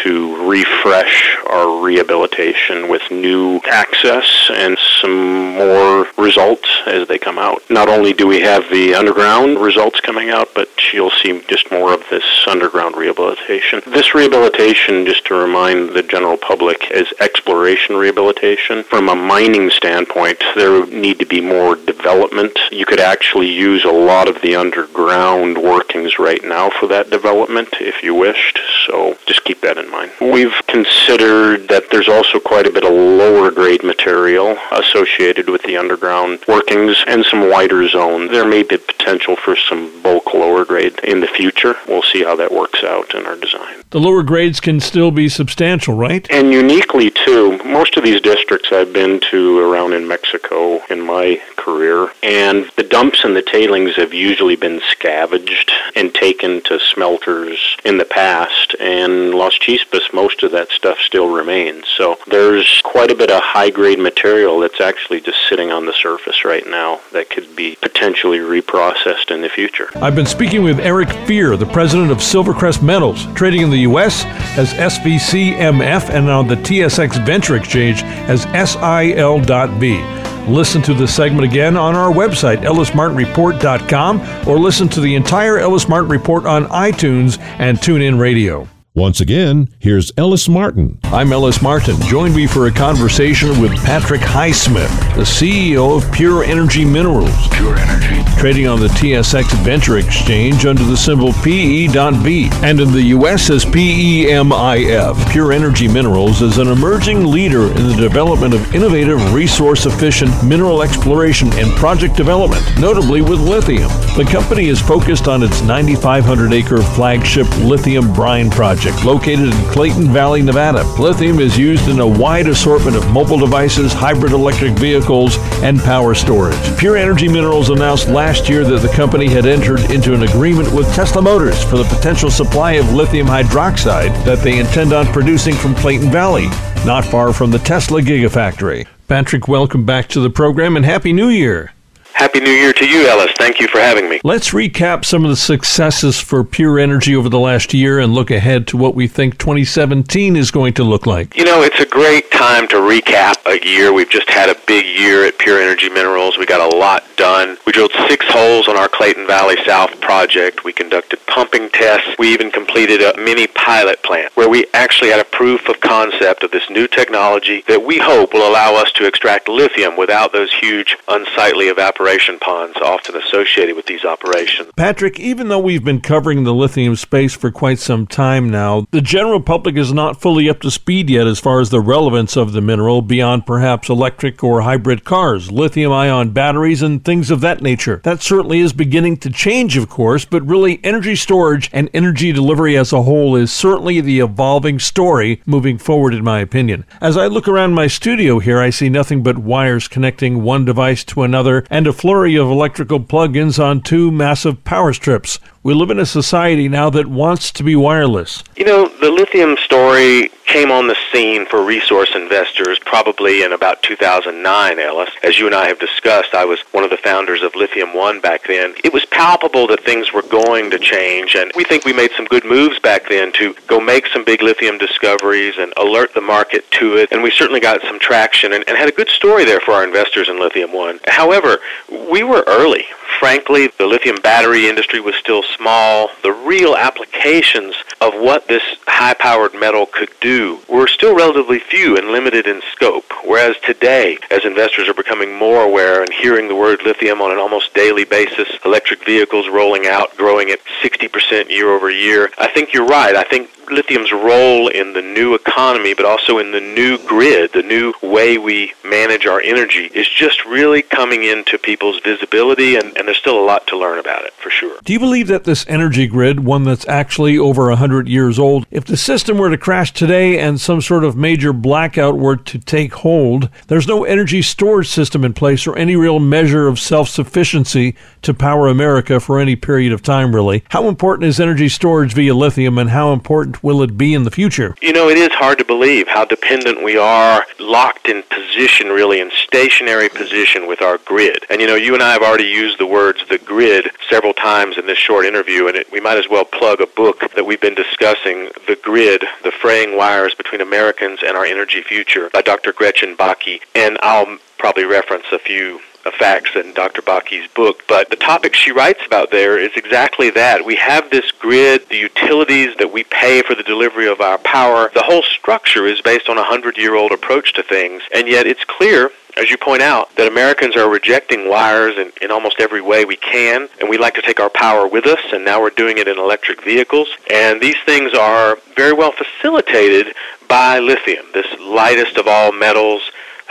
[0.03, 7.61] to refresh our rehabilitation with new access and some more results as they come out.
[7.69, 11.93] Not only do we have the underground results coming out, but you'll see just more
[11.93, 13.81] of this underground rehabilitation.
[13.87, 18.83] This rehabilitation, just to remind the general public, is exploration rehabilitation.
[18.83, 22.57] From a mining standpoint, there would need to be more development.
[22.71, 27.69] You could actually use a lot of the underground workings right now for that development
[27.79, 30.11] if you wished, so just keep that in mind.
[30.21, 35.77] We've considered that there's also quite a bit of lower grade material associated with the
[35.77, 38.31] underground workings and some wider zones.
[38.31, 41.75] There may be potential for some bulk lower grade in the future.
[41.87, 43.82] We'll see how that works out in our design.
[43.93, 46.25] The lower grades can still be substantial, right?
[46.31, 51.39] And uniquely, too, most of these districts I've been to around in Mexico in my
[51.57, 57.77] career, and the dumps and the tailings have usually been scavenged and taken to smelters
[57.85, 61.85] in the past, and Las Chispas, most of that stuff still remains.
[61.95, 65.93] So there's quite a bit of high grade material that's actually just sitting on the
[65.93, 69.89] surface right now that could be potentially reprocessed in the future.
[69.97, 74.25] I've been speaking with Eric Fier, the president of Silvercrest Metals, trading in the U.S.
[74.57, 80.23] as SVCMF and on the TSX Venture Exchange as SIL.V.
[80.51, 85.87] Listen to this segment again on our website, ellismartinreport.com, or listen to the entire Ellis
[85.87, 88.67] Martin Report on iTunes and TuneIn Radio.
[88.95, 90.99] Once again, here's Ellis Martin.
[91.05, 91.99] I'm Ellis Martin.
[92.01, 97.31] Join me for a conversation with Patrick Highsmith, the CEO of Pure Energy Minerals.
[97.53, 98.23] Pure Energy.
[98.39, 103.65] Trading on the TSX Venture Exchange under the symbol PE.V and in the US as
[103.65, 105.31] PEMIF.
[105.31, 110.83] Pure Energy Minerals is an emerging leader in the development of innovative, resource efficient mineral
[110.83, 113.89] exploration and project development, notably with lithium.
[114.15, 119.71] The company is focused on its 9,500 acre flagship lithium brine project project located in
[119.71, 120.83] Clayton Valley, Nevada.
[121.01, 126.13] Lithium is used in a wide assortment of mobile devices, hybrid electric vehicles, and power
[126.13, 126.57] storage.
[126.77, 130.93] Pure Energy Minerals announced last year that the company had entered into an agreement with
[130.93, 135.73] Tesla Motors for the potential supply of lithium hydroxide that they intend on producing from
[135.75, 136.47] Clayton Valley,
[136.85, 138.85] not far from the Tesla Gigafactory.
[139.07, 141.72] Patrick, welcome back to the program and Happy New Year.
[142.13, 143.31] Happy New Year to you, Ellis.
[143.39, 144.21] Thank you for having me.
[144.23, 148.29] Let's recap some of the successes for Pure Energy over the last year and look
[148.29, 151.35] ahead to what we think 2017 is going to look like.
[151.35, 153.91] You know, it's a great time to recap a year.
[153.91, 156.37] We've just had a big year at Pure Energy Minerals.
[156.37, 157.57] We got a lot done.
[157.65, 160.63] We drilled six holes on our Clayton Valley South project.
[160.63, 162.15] We conducted pumping tests.
[162.19, 166.43] We even completed a mini pilot plant where we actually had a proof of concept
[166.43, 170.53] of this new technology that we hope will allow us to extract lithium without those
[170.53, 172.02] huge unsightly evaporation
[172.43, 174.69] ponds often associated with these operations.
[174.75, 179.01] Patrick, even though we've been covering the lithium space for quite some time now, the
[179.01, 182.51] general public is not fully up to speed yet as far as the relevance of
[182.51, 187.61] the mineral beyond perhaps electric or hybrid cars, lithium ion batteries, and things of that
[187.61, 188.01] nature.
[188.03, 192.77] That certainly is beginning to change, of course, but really energy storage and energy delivery
[192.77, 196.85] as a whole is certainly the evolving story moving forward, in my opinion.
[197.01, 201.03] As I look around my studio here, I see nothing but wires connecting one device
[201.05, 205.39] to another and flurry of electrical plug-ins on two massive power strips.
[205.63, 208.43] We live in a society now that wants to be wireless.
[208.57, 213.81] You know, the lithium story came on the scene for resource investors probably in about
[213.81, 215.09] 2009, Ellis.
[215.23, 218.19] As you and I have discussed, I was one of the founders of Lithium One
[218.19, 218.75] back then.
[218.83, 222.25] It was palpable that things were going to change, and we think we made some
[222.25, 226.69] good moves back then to go make some big lithium discoveries and alert the market
[226.71, 229.61] to it, and we certainly got some traction and, and had a good story there
[229.61, 230.99] for our investors in Lithium One.
[231.07, 231.59] However,
[231.89, 232.83] we were early.
[233.19, 236.09] Frankly, the lithium battery industry was still small.
[236.21, 241.97] The real applications of what this high powered metal could do were still relatively few
[241.97, 243.05] and limited in scope.
[243.25, 247.37] Whereas today, as investors are becoming more aware and hearing the word lithium on an
[247.37, 252.73] almost daily basis, electric vehicles rolling out, growing at 60% year over year, I think
[252.73, 253.15] you're right.
[253.15, 257.63] I think lithium's role in the new economy, but also in the new grid, the
[257.63, 263.07] new way we manage our energy, is just really coming into people's visibility, and, and
[263.07, 264.77] there's still a lot to learn about it, for sure.
[264.83, 268.85] Do you believe that this energy grid, one that's actually over 100 years old, if
[268.85, 272.93] the system were to crash today and some sort of major blackout were to take
[272.93, 277.95] hold, there's no energy storage system in place or any real measure of self sufficiency
[278.21, 280.63] to power America for any period of time, really?
[280.69, 284.31] How important is energy storage via lithium, and how important will it be in the
[284.31, 284.75] future?
[284.81, 289.19] You know, it is hard to believe how dependent we are, locked in position, really,
[289.19, 291.45] in stationary position with our grid.
[291.49, 294.77] And you know, you and I have already used the words the grid several times
[294.77, 297.59] in this short interview, and it, we might as well plug a book that we've
[297.59, 302.71] been discussing, The Grid, The Fraying Wires Between Americans and Our Energy Future by Dr.
[302.71, 303.61] Gretchen Bakke.
[303.73, 305.81] And I'll probably reference a few
[306.19, 307.01] facts in Dr.
[307.01, 307.81] Bakke's book.
[307.87, 310.63] But the topic she writes about there is exactly that.
[310.63, 314.91] We have this grid, the utilities that we pay for the delivery of our power.
[314.93, 318.03] The whole structure is based on a hundred year old approach to things.
[318.13, 322.31] And yet it's clear as you point out, that Americans are rejecting wires in, in
[322.31, 325.43] almost every way we can, and we like to take our power with us, and
[325.43, 327.09] now we're doing it in electric vehicles.
[327.31, 330.15] And these things are very well facilitated
[330.47, 333.01] by lithium, this lightest of all metals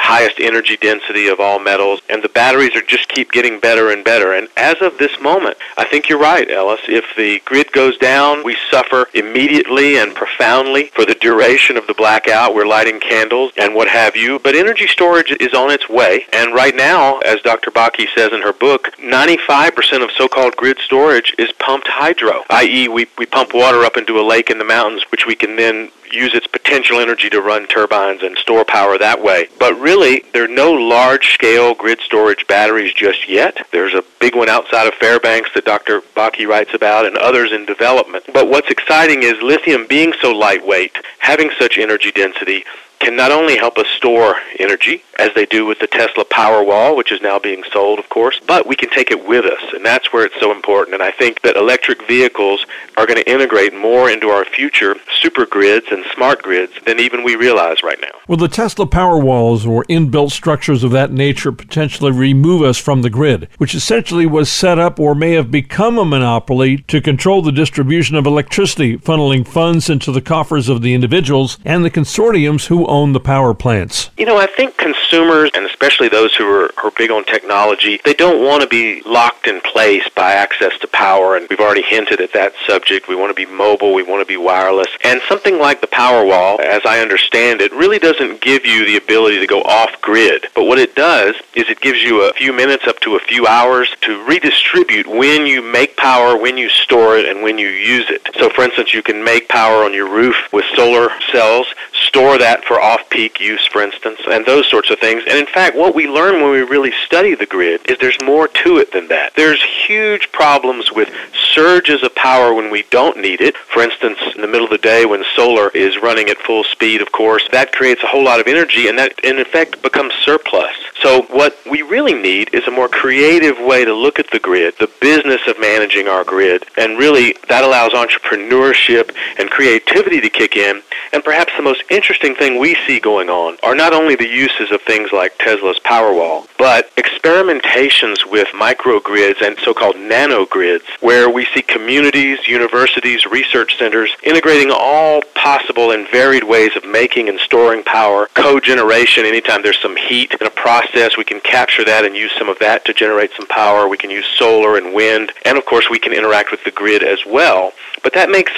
[0.03, 4.05] highest energy density of all metals, and the batteries are just keep getting better and
[4.05, 4.33] better.
[4.33, 6.81] And as of this moment, I think you're right, Ellis.
[6.89, 11.95] If the grid goes down, we suffer immediately and profoundly for the duration of the
[11.95, 12.55] blackout.
[12.55, 14.39] We're lighting candles and what have you.
[14.41, 16.27] But energy storage is on its way.
[16.33, 17.71] And right now, as Dr.
[17.71, 23.07] Bakke says in her book, 95% of so-called grid storage is pumped hydro, i.e., we,
[23.19, 26.35] we pump water up into a lake in the mountains, which we can then use
[26.35, 29.49] its potential energy to run turbines and store power that way.
[29.59, 33.67] But really, there are no large scale grid storage batteries just yet.
[33.73, 36.01] There's a big one outside of Fairbanks that Dr.
[36.17, 38.25] Bakke writes about and others in development.
[38.33, 42.65] But what's exciting is lithium being so lightweight, having such energy density,
[43.01, 47.13] can not only help us store energy, as they do with the Tesla Powerwall, which
[47.13, 50.13] is now being sold, of course, but we can take it with us, and that's
[50.13, 50.95] where it's so important.
[50.95, 55.47] And I think that electric vehicles are going to integrate more into our future super
[55.47, 58.09] grids and smart grids than even we realize right now.
[58.29, 63.11] Will the Tesla Powerwalls or inbuilt structures of that nature potentially remove us from the
[63.11, 67.53] grid, which essentially was set up or may have become a monopoly to control the
[67.53, 72.87] distribution of electricity, funneling funds into the coffers of the individuals and the consortiums who
[72.87, 74.11] own the power plants?
[74.17, 74.77] You know, I think
[75.13, 79.03] consumers, and especially those who are, are big on technology, they don't want to be
[79.03, 83.09] locked in place by access to power, and we've already hinted at that subject.
[83.09, 86.61] We want to be mobile, we want to be wireless, and something like the Powerwall,
[86.61, 90.47] as I understand it, really doesn't give you the ability to go off grid.
[90.55, 93.47] But what it does is it gives you a few minutes up to a few
[93.47, 98.09] hours to redistribute when you make power, when you store it, and when you use
[98.09, 98.27] it.
[98.39, 102.65] So, for instance, you can make power on your roof with solar cells, store that
[102.65, 105.25] for off peak use, for instance, and those sorts of things.
[105.27, 108.47] And in fact, what we learn when we really study the grid is there's more
[108.47, 109.35] to it than that.
[109.35, 111.11] There's huge problems with
[111.53, 113.57] surges of power when we don't need it.
[113.57, 117.03] For instance, in the middle of the day when solar is running at full speed,
[117.03, 120.73] of course, that creates a whole lot of energy and that in effect becomes surplus.
[121.03, 124.75] So what we really need is a more creative way to look at the grid,
[124.79, 130.57] the business of managing our grid, and really that allows entrepreneurship and creativity to kick
[130.57, 130.81] in.
[131.13, 134.71] And perhaps the most interesting thing we see going on are not only the uses
[134.71, 141.63] of things like Tesla's Powerwall, but experimentations with microgrids and so-called nanogrids, where we see
[141.63, 148.29] communities, universities, research centers integrating all possible and varied ways of making and storing power,
[148.35, 152.51] cogeneration anytime there's some heat in a process, we can capture that and use some
[152.51, 153.89] of that to generate some power.
[153.89, 157.03] We can use solar and wind, and of course we can interact with the grid
[157.03, 157.73] as well.
[158.03, 158.53] But that makes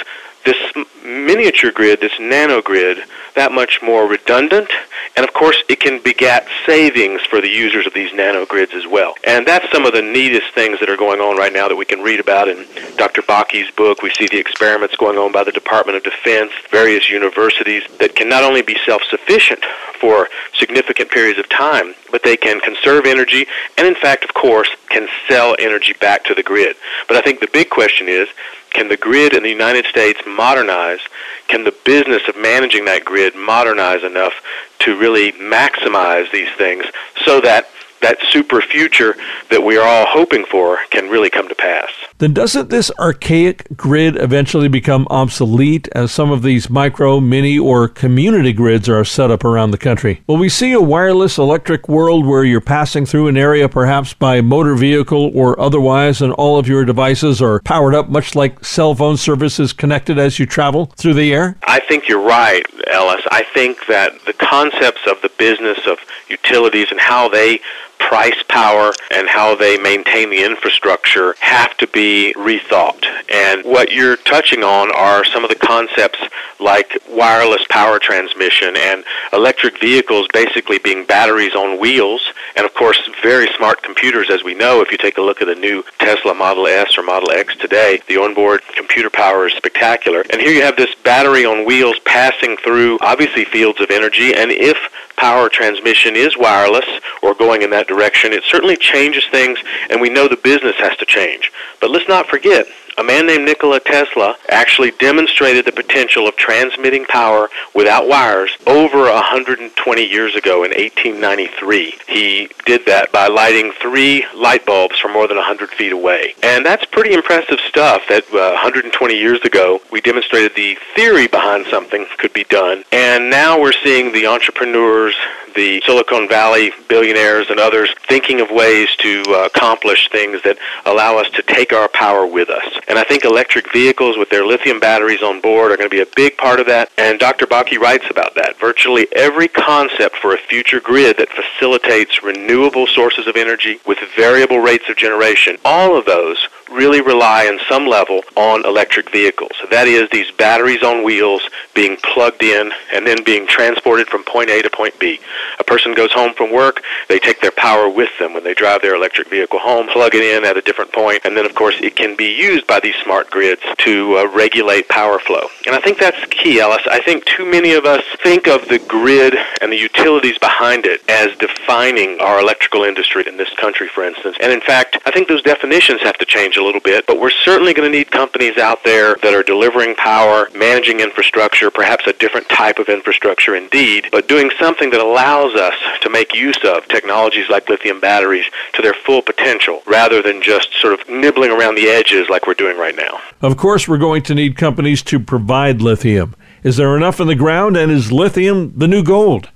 [0.45, 0.55] this
[1.03, 2.99] miniature grid, this nano grid,
[3.35, 4.69] that much more redundant,
[5.15, 8.87] and of course it can beget savings for the users of these nano grids as
[8.87, 9.15] well.
[9.25, 11.85] And that's some of the neatest things that are going on right now that we
[11.85, 12.65] can read about in
[12.97, 13.21] Dr.
[13.21, 14.01] Bakke's book.
[14.01, 18.29] We see the experiments going on by the Department of Defense, various universities that can
[18.29, 19.63] not only be self-sufficient
[19.99, 23.45] for significant periods of time, but they can conserve energy
[23.77, 26.75] and in fact, of course, can sell energy back to the grid.
[27.07, 28.27] But I think the big question is,
[28.75, 30.99] can the grid in the United States modernize?
[31.47, 34.33] Can the business of managing that grid modernize enough
[34.79, 36.83] to really maximize these things
[37.23, 37.69] so that
[38.01, 39.15] that super future
[39.49, 41.89] that we are all hoping for can really come to pass.
[42.17, 47.87] Then doesn't this archaic grid eventually become obsolete as some of these micro, mini, or
[47.87, 50.21] community grids are set up around the country?
[50.27, 54.39] Will we see a wireless electric world where you're passing through an area perhaps by
[54.39, 58.95] motor vehicle or otherwise and all of your devices are powered up much like cell
[58.95, 61.57] phone services connected as you travel through the air?
[61.67, 63.23] I think you're right, Ellis.
[63.31, 65.97] I think that the concepts of the business of
[66.29, 67.59] utilities and how they
[68.07, 73.03] price power and how they maintain the infrastructure have to be rethought.
[73.33, 76.19] And what you're touching on are some of the concepts
[76.59, 79.03] like wireless power transmission and
[79.33, 82.21] electric vehicles basically being batteries on wheels
[82.55, 85.47] and of course very smart computers as we know if you take a look at
[85.47, 90.23] the new Tesla Model S or Model X today the onboard computer power is spectacular
[90.29, 94.51] and here you have this battery on wheels passing through obviously fields of energy and
[94.51, 94.77] if
[95.17, 96.85] power transmission is wireless
[97.21, 99.59] or going in that direction, it certainly changes things,
[99.89, 101.51] and we know the business has to change.
[101.79, 102.65] But let's not forget,
[102.97, 109.11] a man named Nikola Tesla actually demonstrated the potential of transmitting power without wires over
[109.11, 111.95] 120 years ago in 1893.
[112.07, 116.35] He did that by lighting three light bulbs from more than 100 feet away.
[116.43, 121.65] And that's pretty impressive stuff that uh, 120 years ago we demonstrated the theory behind
[121.67, 122.83] something could be done.
[122.91, 125.15] And now we're seeing the entrepreneurs,
[125.55, 131.17] the Silicon Valley billionaires and others thinking of ways to uh, accomplish things that allow
[131.17, 132.63] us to take our power with us.
[132.87, 136.01] And I think electric vehicles with their lithium batteries on board are going to be
[136.01, 136.91] a big part of that.
[136.97, 137.45] And Dr.
[137.45, 138.59] Bakke writes about that.
[138.59, 144.59] Virtually every concept for a future grid that facilitates renewable sources of energy with variable
[144.59, 149.51] rates of generation, all of those really rely on some level on electric vehicles.
[149.71, 151.41] That is, these batteries on wheels
[151.73, 155.19] being plugged in and then being transported from point A to point B.
[155.59, 158.81] A person goes home from work, they take their power with them when they drive
[158.81, 161.75] their electric vehicle home, plug it in at a different point, and then, of course,
[161.81, 165.47] it can be used by these smart grids to uh, regulate power flow.
[165.65, 166.81] And I think that's key, Ellis.
[166.89, 171.01] I think too many of us think of the grid and the utilities behind it
[171.09, 174.37] as defining our electrical industry in this country, for instance.
[174.41, 177.29] And in fact, I think those definitions have to change a little bit, but we're
[177.29, 182.13] certainly going to need companies out there that are delivering power, managing infrastructure, perhaps a
[182.13, 186.87] different type of infrastructure indeed, but doing something that allows us to make use of
[186.87, 191.75] technologies like lithium batteries to their full potential rather than just sort of nibbling around
[191.75, 193.19] the edges like we're doing right now.
[193.41, 196.35] Of course, we're going to need companies to provide lithium.
[196.63, 199.49] Is there enough in the ground, and is lithium the new gold?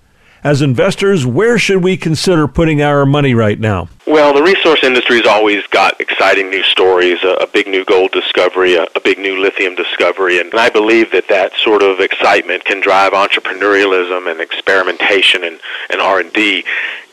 [0.43, 3.89] As investors, where should we consider putting our money right now?
[4.09, 8.11] Well, the resource industry has always got exciting new stories, a, a big new gold
[8.11, 12.65] discovery, a, a, big new lithium discovery, and I believe that that sort of excitement
[12.65, 15.59] can drive entrepreneurialism and experimentation and,
[15.91, 16.65] and R&D.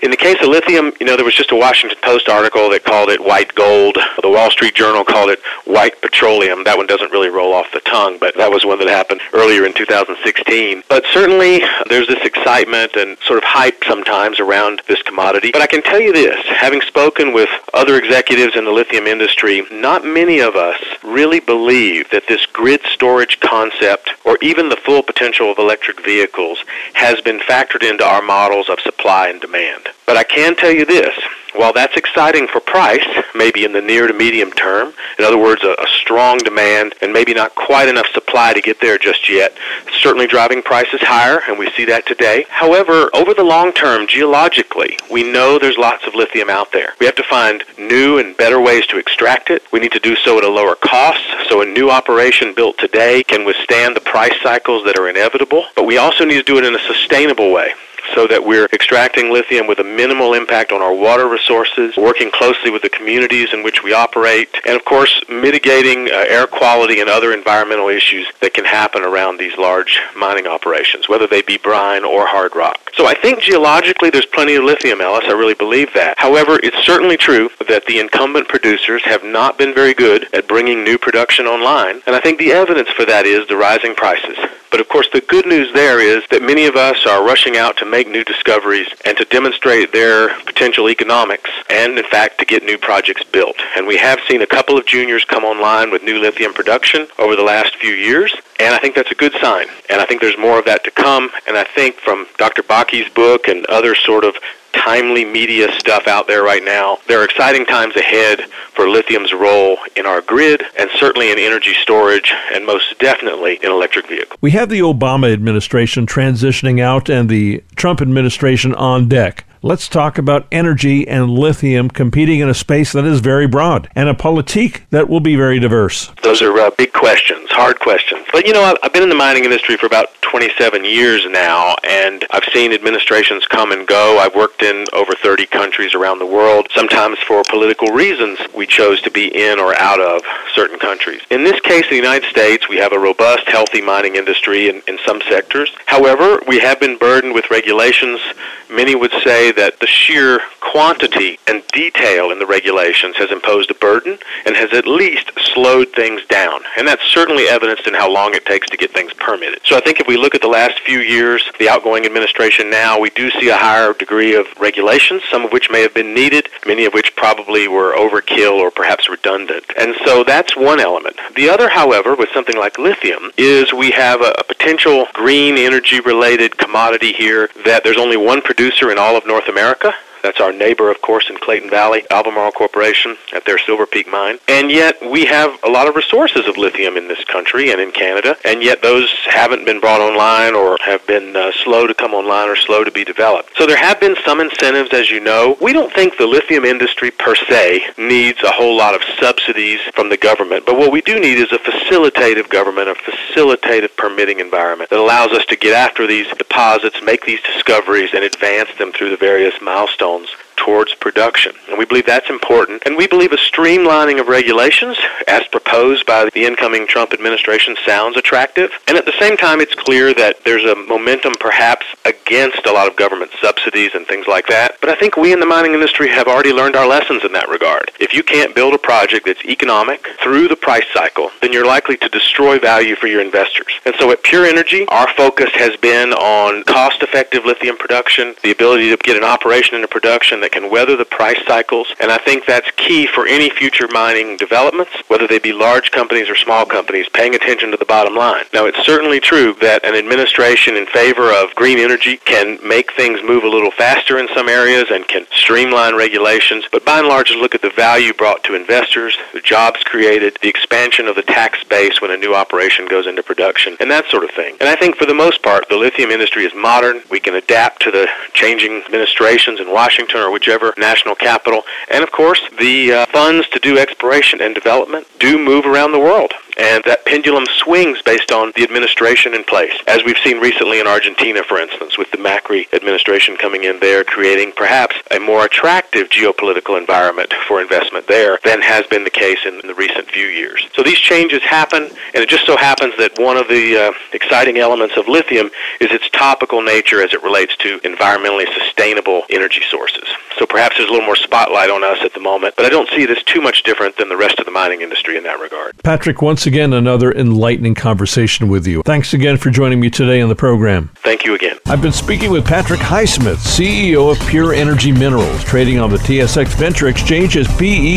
[0.03, 2.84] In the case of lithium, you know, there was just a Washington Post article that
[2.84, 3.99] called it white gold.
[4.22, 6.64] The Wall Street Journal called it white petroleum.
[6.64, 9.64] That one doesn't really roll off the tongue, but that was one that happened earlier
[9.64, 10.82] in 2016.
[10.88, 15.51] But certainly there's this excitement and sort of hype sometimes around this commodity.
[15.51, 19.62] But I can tell you this, having spoken with other executives in the lithium industry,
[19.70, 25.03] not many of us really believe that this grid storage concept or even the full
[25.03, 26.59] potential of electric vehicles
[26.95, 29.89] has been factored into our models of supply and demand.
[30.07, 31.14] But I can tell you this,
[31.57, 35.63] while that's exciting for price, maybe in the near to medium term, in other words,
[35.65, 39.53] a, a, strong demand and maybe not quite enough supply to get there just yet,
[40.01, 42.47] certainly driving prices higher, and we see that today.
[42.49, 46.93] However, over the long term, geologically, we know there's lots of lithium out there.
[47.01, 49.63] We have to find new and better ways to extract it.
[49.73, 53.25] We need to do so at a lower cost, so a new operation built today
[53.25, 55.65] can withstand the price cycles that are inevitable.
[55.75, 57.73] But we also need to do it in a sustainable way
[58.15, 62.71] so that we're extracting lithium with a minimal impact on our water resources, working closely
[62.71, 67.09] with the communities in which we operate, and of course, mitigating uh, air quality and
[67.09, 72.05] other environmental issues that can happen around these large mining operations, whether they be brine
[72.05, 72.91] or hard rock.
[72.97, 75.25] So I think geologically there's plenty of lithium, Ellis.
[75.27, 76.15] I really believe that.
[76.19, 80.85] However, it's certainly true that the incumbent producers have not been very good at bringing
[80.85, 84.37] new production online, and I think the evidence for that is the rising prices.
[84.71, 87.77] But of course, the good news there is that many of us are rushing out
[87.79, 92.62] to make new discoveries and to demonstrate their potential economics and, in fact, to get
[92.62, 93.57] new projects built.
[93.74, 97.34] And we have seen a couple of juniors come online with new lithium production over
[97.34, 99.68] the last few years, and I think that's a good sign.
[99.88, 101.30] And I think there's more of that to come.
[101.49, 102.62] And I think from Dr.
[102.62, 104.36] Bakke's book and other sort of
[104.77, 106.99] timely media stuff out there right now.
[107.09, 108.43] There are exciting times ahead
[108.74, 113.70] for lithium's role in our grid and certainly in energy storage and most definitely in
[113.70, 114.39] electric vehicles.
[114.41, 119.45] We have the Obama administration transitioning out and the Trump administration on deck.
[119.62, 124.09] Let's talk about energy and lithium competing in a space that is very broad and
[124.09, 126.12] a politique that will be very diverse.
[126.22, 128.26] Those are uh, big questions, hard questions.
[128.37, 132.26] But you know, I've been in the mining industry for about 27 years now, and
[132.32, 134.18] I've seen administrations come and go.
[134.18, 136.66] I've worked in over 30 countries around the world.
[136.74, 140.20] Sometimes for political reasons, we chose to be in or out of
[140.55, 141.22] certain countries.
[141.30, 144.99] In this case, the United States, we have a robust, healthy mining industry in, in
[145.07, 145.74] some sectors.
[145.87, 148.20] However, we have been burdened with regulations.
[148.68, 153.74] Many would say that the sheer quantity and detail in the regulations has imposed a
[153.74, 156.61] burden and has at least slowed things down.
[156.76, 159.61] And that's certainly evidenced in how long it takes to get things permitted.
[159.64, 162.99] So I think if we look at the last few years, the outgoing administration now,
[162.99, 166.49] we do see a higher degree of regulations, some of which may have been needed,
[166.66, 169.64] many of which probably were overkill or perhaps redundant.
[169.79, 171.16] And so that's one element.
[171.35, 176.01] The other, however, with something like lithium, is we have a, a potential green energy
[176.01, 179.95] related commodity here that there's only one producer in all of North America.
[180.23, 184.39] That's our neighbor, of course, in Clayton Valley, Albemarle Corporation at their Silver Peak mine.
[184.49, 187.93] And yet we have a lot of resources of lithium in this country and in
[187.93, 192.14] Canada, and yet those haven't been brought online or have been uh, slow to come
[192.14, 193.51] online or slow to be developed.
[193.57, 195.57] So there have been some incentives, as you know.
[195.61, 200.09] We don't think the lithium industry per se needs a whole lot of subsidies from
[200.09, 204.91] the government, but what we do need is a facilitative government, a facilitative permitting environment
[204.91, 209.11] that allows us to get after these deposits, make these discoveries, and advance them through
[209.11, 211.53] the various milestones pounds towards production.
[211.69, 212.83] And we believe that's important.
[212.87, 214.97] And we believe a streamlining of regulations,
[215.29, 218.71] as proposed by the incoming Trump administration, sounds attractive.
[218.89, 222.89] And at the same time, it's clear that there's a momentum perhaps against a lot
[222.89, 224.77] of government subsidies and things like that.
[224.81, 227.49] But I think we in the mining industry have already learned our lessons in that
[227.49, 227.91] regard.
[228.01, 231.97] If you can't build a project that's economic through the price cycle, then you're likely
[231.99, 233.73] to destroy value for your investors.
[233.85, 238.51] And so at Pure Energy, our focus has been on cost effective lithium production, the
[238.51, 241.88] ability to get an operation into production that can weather the price cycles.
[241.99, 246.30] And I think that's key for any future mining developments, whether they be large companies
[246.30, 248.44] or small companies, paying attention to the bottom line.
[248.55, 253.18] Now, it's certainly true that an administration in favor of green energy can make things
[253.24, 257.32] move a little faster in some areas and can streamline regulations, but by and large,
[257.32, 261.64] look at the value brought to investors, the jobs created, the expansion of the tax
[261.64, 264.57] base when a new operation goes into production, and that sort of thing.
[264.61, 267.03] And I think for the most part, the lithium industry is modern.
[267.11, 271.62] We can adapt to the changing administrations in Washington or whichever national capital.
[271.91, 275.99] And of course, the uh, funds to do exploration and development do move around the
[275.99, 280.81] world and that pendulum swings based on the administration in place, as we've seen recently
[280.81, 285.45] in Argentina, for instance, with the Macri administration coming in there, creating perhaps a more
[285.45, 290.27] attractive geopolitical environment for investment there than has been the case in the recent few
[290.27, 290.67] years.
[290.75, 294.59] So these changes happen, and it just so happens that one of the uh, exciting
[294.59, 295.51] elements of lithium
[295.81, 300.05] is its topical nature as it relates to environmentally sustainable energy sources.
[300.39, 302.89] So perhaps there's a little more spotlight on us at the moment, but I don't
[302.91, 305.77] see as too much different than the rest of the mining industry in that regard.
[305.83, 308.82] Patrick, once again, another enlightening conversation with you.
[308.84, 310.90] Thanks again for joining me today on the program.
[310.97, 311.59] Thank you again.
[311.66, 316.49] I've been speaking with Patrick Highsmith, CEO of Pure Energy Minerals, trading on the TSX
[316.55, 317.97] Venture Exchange as PE.V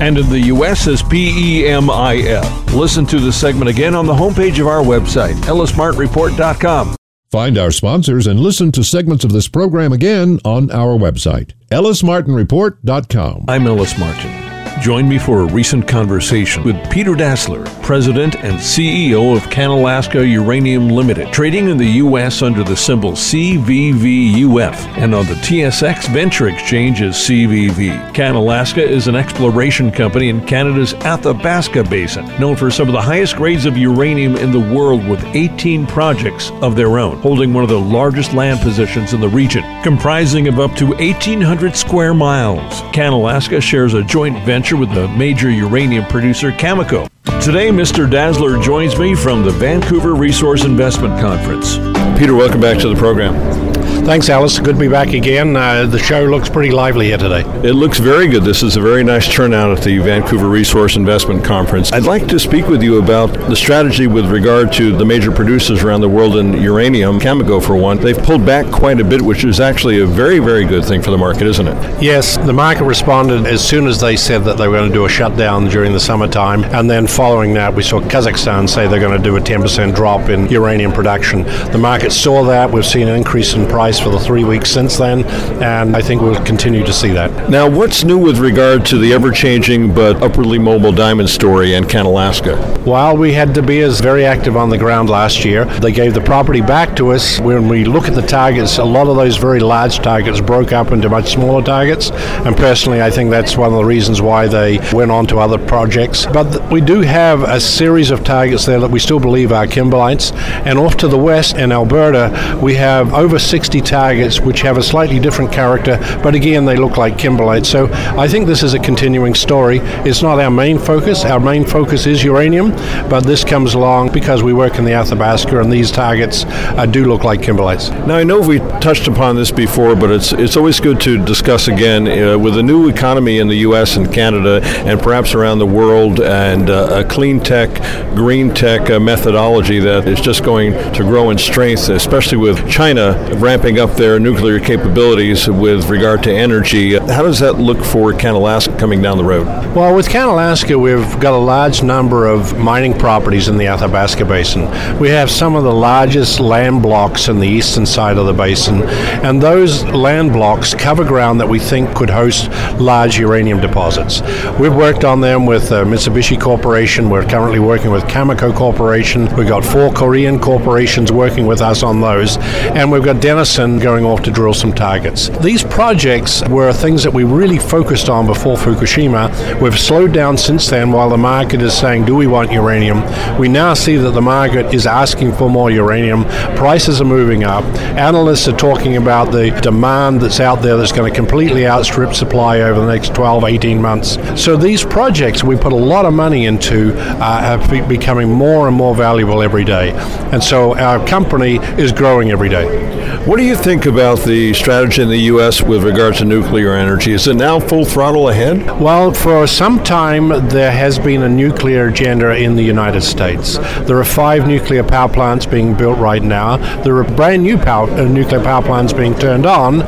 [0.00, 2.74] and in the US as PEMIF.
[2.74, 6.96] Listen to the segment again on the homepage of our website, ellismartinreport.com.
[7.30, 13.44] Find our sponsors and listen to segments of this program again on our website, ellismartinreport.com.
[13.48, 14.57] I'm Ellis Martin.
[14.80, 20.88] Join me for a recent conversation with Peter Dasler, President and CEO of Canalaska Uranium
[20.88, 22.42] Limited, trading in the U.S.
[22.42, 28.14] under the symbol CVVUF and on the TSX Venture Exchange as CVV.
[28.14, 33.34] Canalaska is an exploration company in Canada's Athabasca Basin, known for some of the highest
[33.34, 37.70] grades of uranium in the world with 18 projects of their own, holding one of
[37.70, 42.80] the largest land positions in the region, comprising of up to 1,800 square miles.
[42.92, 47.08] Canalaska shares a joint venture with the major uranium producer Cameco.
[47.42, 48.10] Today, Mr.
[48.10, 51.78] Dasler joins me from the Vancouver Resource Investment Conference.
[52.18, 53.67] Peter, welcome back to the program.
[54.08, 54.58] Thanks, Alice.
[54.58, 55.54] Good to be back again.
[55.54, 57.42] Uh, the show looks pretty lively here today.
[57.62, 58.42] It looks very good.
[58.42, 61.92] This is a very nice turnout at the Vancouver Resource Investment Conference.
[61.92, 65.82] I'd like to speak with you about the strategy with regard to the major producers
[65.82, 67.98] around the world in uranium, Cameco for one.
[67.98, 71.10] They've pulled back quite a bit, which is actually a very, very good thing for
[71.10, 72.02] the market, isn't it?
[72.02, 75.04] Yes, the market responded as soon as they said that they were going to do
[75.04, 76.64] a shutdown during the summertime.
[76.64, 80.30] And then following that, we saw Kazakhstan say they're going to do a 10% drop
[80.30, 81.42] in uranium production.
[81.42, 82.70] The market saw that.
[82.70, 85.24] We've seen an increase in price for the three weeks since then,
[85.62, 87.50] and I think we'll continue to see that.
[87.50, 91.86] Now, what's new with regard to the ever changing but upwardly mobile diamond story and
[91.86, 92.78] Canalaska?
[92.84, 96.20] While we had De Beers very active on the ground last year, they gave the
[96.20, 97.40] property back to us.
[97.40, 100.92] When we look at the targets, a lot of those very large targets broke up
[100.92, 104.78] into much smaller targets, and personally, I think that's one of the reasons why they
[104.92, 106.26] went on to other projects.
[106.26, 110.32] But we do have a series of targets there that we still believe are kimberlites,
[110.64, 114.82] and off to the west in Alberta, we have over 60 targets which have a
[114.82, 117.66] slightly different character, but again, they look like kimberlite.
[117.66, 119.78] So I think this is a continuing story.
[120.04, 121.24] It's not our main focus.
[121.24, 122.70] Our main focus is uranium,
[123.08, 127.04] but this comes along because we work in the Athabasca, and these targets uh, do
[127.04, 127.90] look like kimberlites.
[128.06, 131.68] Now, I know we touched upon this before, but it's it's always good to discuss
[131.68, 133.96] again uh, with a new economy in the U.S.
[133.96, 137.70] and Canada, and perhaps around the world, and uh, a clean tech,
[138.14, 143.12] green tech uh, methodology that is just going to grow in strength, especially with China
[143.36, 146.96] ramping up their nuclear capabilities with regard to energy.
[146.96, 149.46] How does that look for Canalaska coming down the road?
[149.74, 154.70] Well, with Canalaska, we've got a large number of mining properties in the Athabasca Basin.
[155.00, 158.84] We have some of the largest land blocks in the eastern side of the basin,
[159.24, 162.48] and those land blocks cover ground that we think could host
[162.78, 164.22] large uranium deposits.
[164.60, 167.10] We've worked on them with uh, Mitsubishi Corporation.
[167.10, 169.34] We're currently working with Cameco Corporation.
[169.36, 173.80] We've got four Korean corporations working with us on those, and we've got Dennis and
[173.80, 175.28] going off to drill some targets.
[175.40, 179.60] These projects were things that we really focused on before Fukushima.
[179.60, 183.02] We've slowed down since then while the market is saying, Do we want uranium?
[183.38, 186.24] We now see that the market is asking for more uranium.
[186.56, 187.64] Prices are moving up.
[187.96, 192.60] Analysts are talking about the demand that's out there that's going to completely outstrip supply
[192.60, 194.18] over the next 12, 18 months.
[194.40, 198.76] So these projects we put a lot of money into uh, are becoming more and
[198.76, 199.92] more valuable every day.
[200.32, 202.98] And so our company is growing every day.
[203.24, 205.62] What do you think about the strategy in the U.S.
[205.62, 207.12] with regard to nuclear energy?
[207.12, 208.80] Is it now full throttle ahead?
[208.80, 213.56] Well, for some time there has been a nuclear agenda in the United States.
[213.86, 216.58] There are five nuclear power plants being built right now.
[216.82, 219.78] There are brand new power, uh, nuclear power plants being turned on,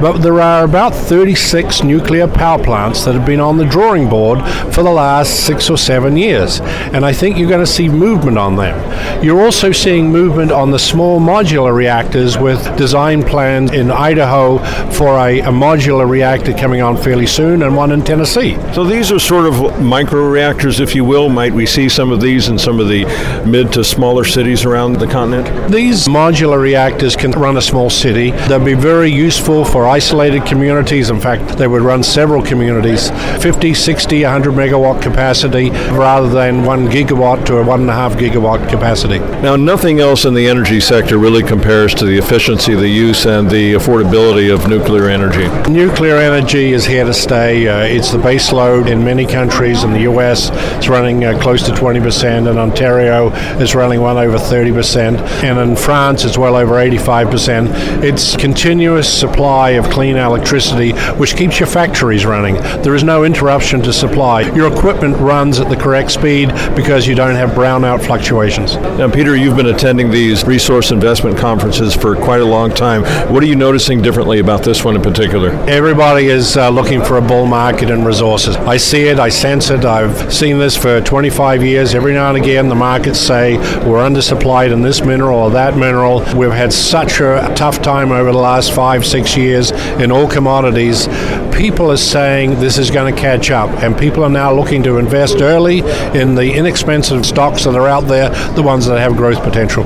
[0.00, 4.40] but there are about 36 nuclear power plants that have been on the drawing board
[4.72, 6.60] for the last six or seven years.
[6.60, 9.22] And I think you're going to see movement on them.
[9.22, 14.58] You're also seeing movement on the small modular reactors with design plans in Idaho
[14.92, 18.54] for a, a modular reactor coming on fairly soon and one in Tennessee.
[18.74, 21.28] So these are sort of micro reactors, if you will.
[21.28, 23.04] Might we see some of these in some of the
[23.44, 25.72] mid to smaller cities around the continent?
[25.72, 28.30] These modular reactors can run a small city.
[28.46, 31.10] They'll be very useful for isolated communities.
[31.10, 33.10] In fact, they would run several communities
[33.42, 38.12] 50, 60, 100 megawatt capacity rather than one gigawatt to a one and a half
[38.12, 39.18] gigawatt capacity.
[39.42, 43.26] Now, nothing else in the energy sector really compares to the efficiency, of the use,
[43.26, 45.48] and the affordability of nuclear energy.
[45.70, 47.68] Nuclear energy is here to stay.
[47.68, 49.84] Uh, it's the base load in many countries.
[49.84, 52.50] In the US, it's running uh, close to 20%.
[52.50, 53.30] In Ontario,
[53.60, 55.18] it's running well over 30%.
[55.42, 58.02] And in France, it's well over 85%.
[58.02, 62.54] It's continuous supply of clean electricity, which keeps your factories running.
[62.82, 64.42] There is no interruption to supply.
[64.52, 68.76] Your equipment runs at the correct speed because you don't have brownout fluctuations.
[68.76, 72.81] Now, Peter, you've been attending these resource investment conferences for quite a long time.
[72.82, 75.50] What are you noticing differently about this one in particular?
[75.68, 78.56] Everybody is uh, looking for a bull market in resources.
[78.56, 79.84] I see it, I sense it.
[79.84, 81.94] I've seen this for 25 years.
[81.94, 83.56] Every now and again, the markets say
[83.86, 86.24] we're undersupplied in this mineral or that mineral.
[86.34, 91.06] We've had such a tough time over the last five, six years in all commodities.
[91.54, 94.98] People are saying this is going to catch up, and people are now looking to
[94.98, 95.82] invest early
[96.18, 99.84] in the inexpensive stocks that are out there, the ones that have growth potential.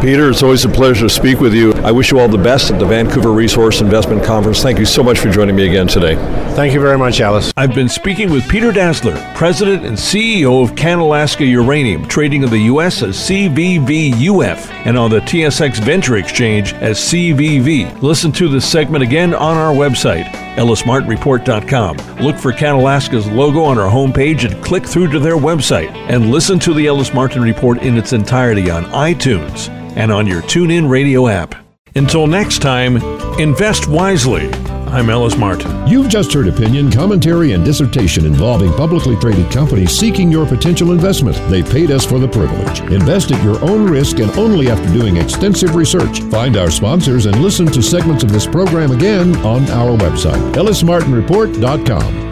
[0.00, 1.72] Peter, it's always a pleasure to speak with you.
[1.86, 4.60] I wish you all the best at the Vancouver Resource Investment Conference.
[4.60, 6.16] Thank you so much for joining me again today.
[6.56, 7.52] Thank you very much, Alice.
[7.56, 12.58] I've been speaking with Peter Dasler, President and CEO of Canalaska Uranium, trading in the
[12.58, 13.04] U.S.
[13.04, 18.02] as CVVUF and on the TSX Venture Exchange as CVV.
[18.02, 20.24] Listen to this segment again on our website,
[20.56, 21.98] ellismartinreport.com.
[22.20, 25.92] Look for Canalaska's logo on our homepage and click through to their website.
[26.10, 30.42] And listen to the Ellis Martin Report in its entirety on iTunes and on your
[30.42, 31.54] TuneIn radio app.
[31.96, 32.98] Until next time,
[33.40, 34.52] invest wisely.
[34.88, 35.88] I'm Ellis Martin.
[35.88, 41.38] You've just heard opinion, commentary, and dissertation involving publicly traded companies seeking your potential investment.
[41.50, 42.80] They paid us for the privilege.
[42.92, 46.20] Invest at your own risk and only after doing extensive research.
[46.24, 52.26] Find our sponsors and listen to segments of this program again on our website, ellismartinreport.com.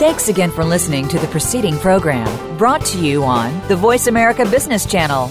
[0.00, 4.44] Thanks again for listening to the preceding program brought to you on the Voice America
[4.44, 5.30] Business Channel.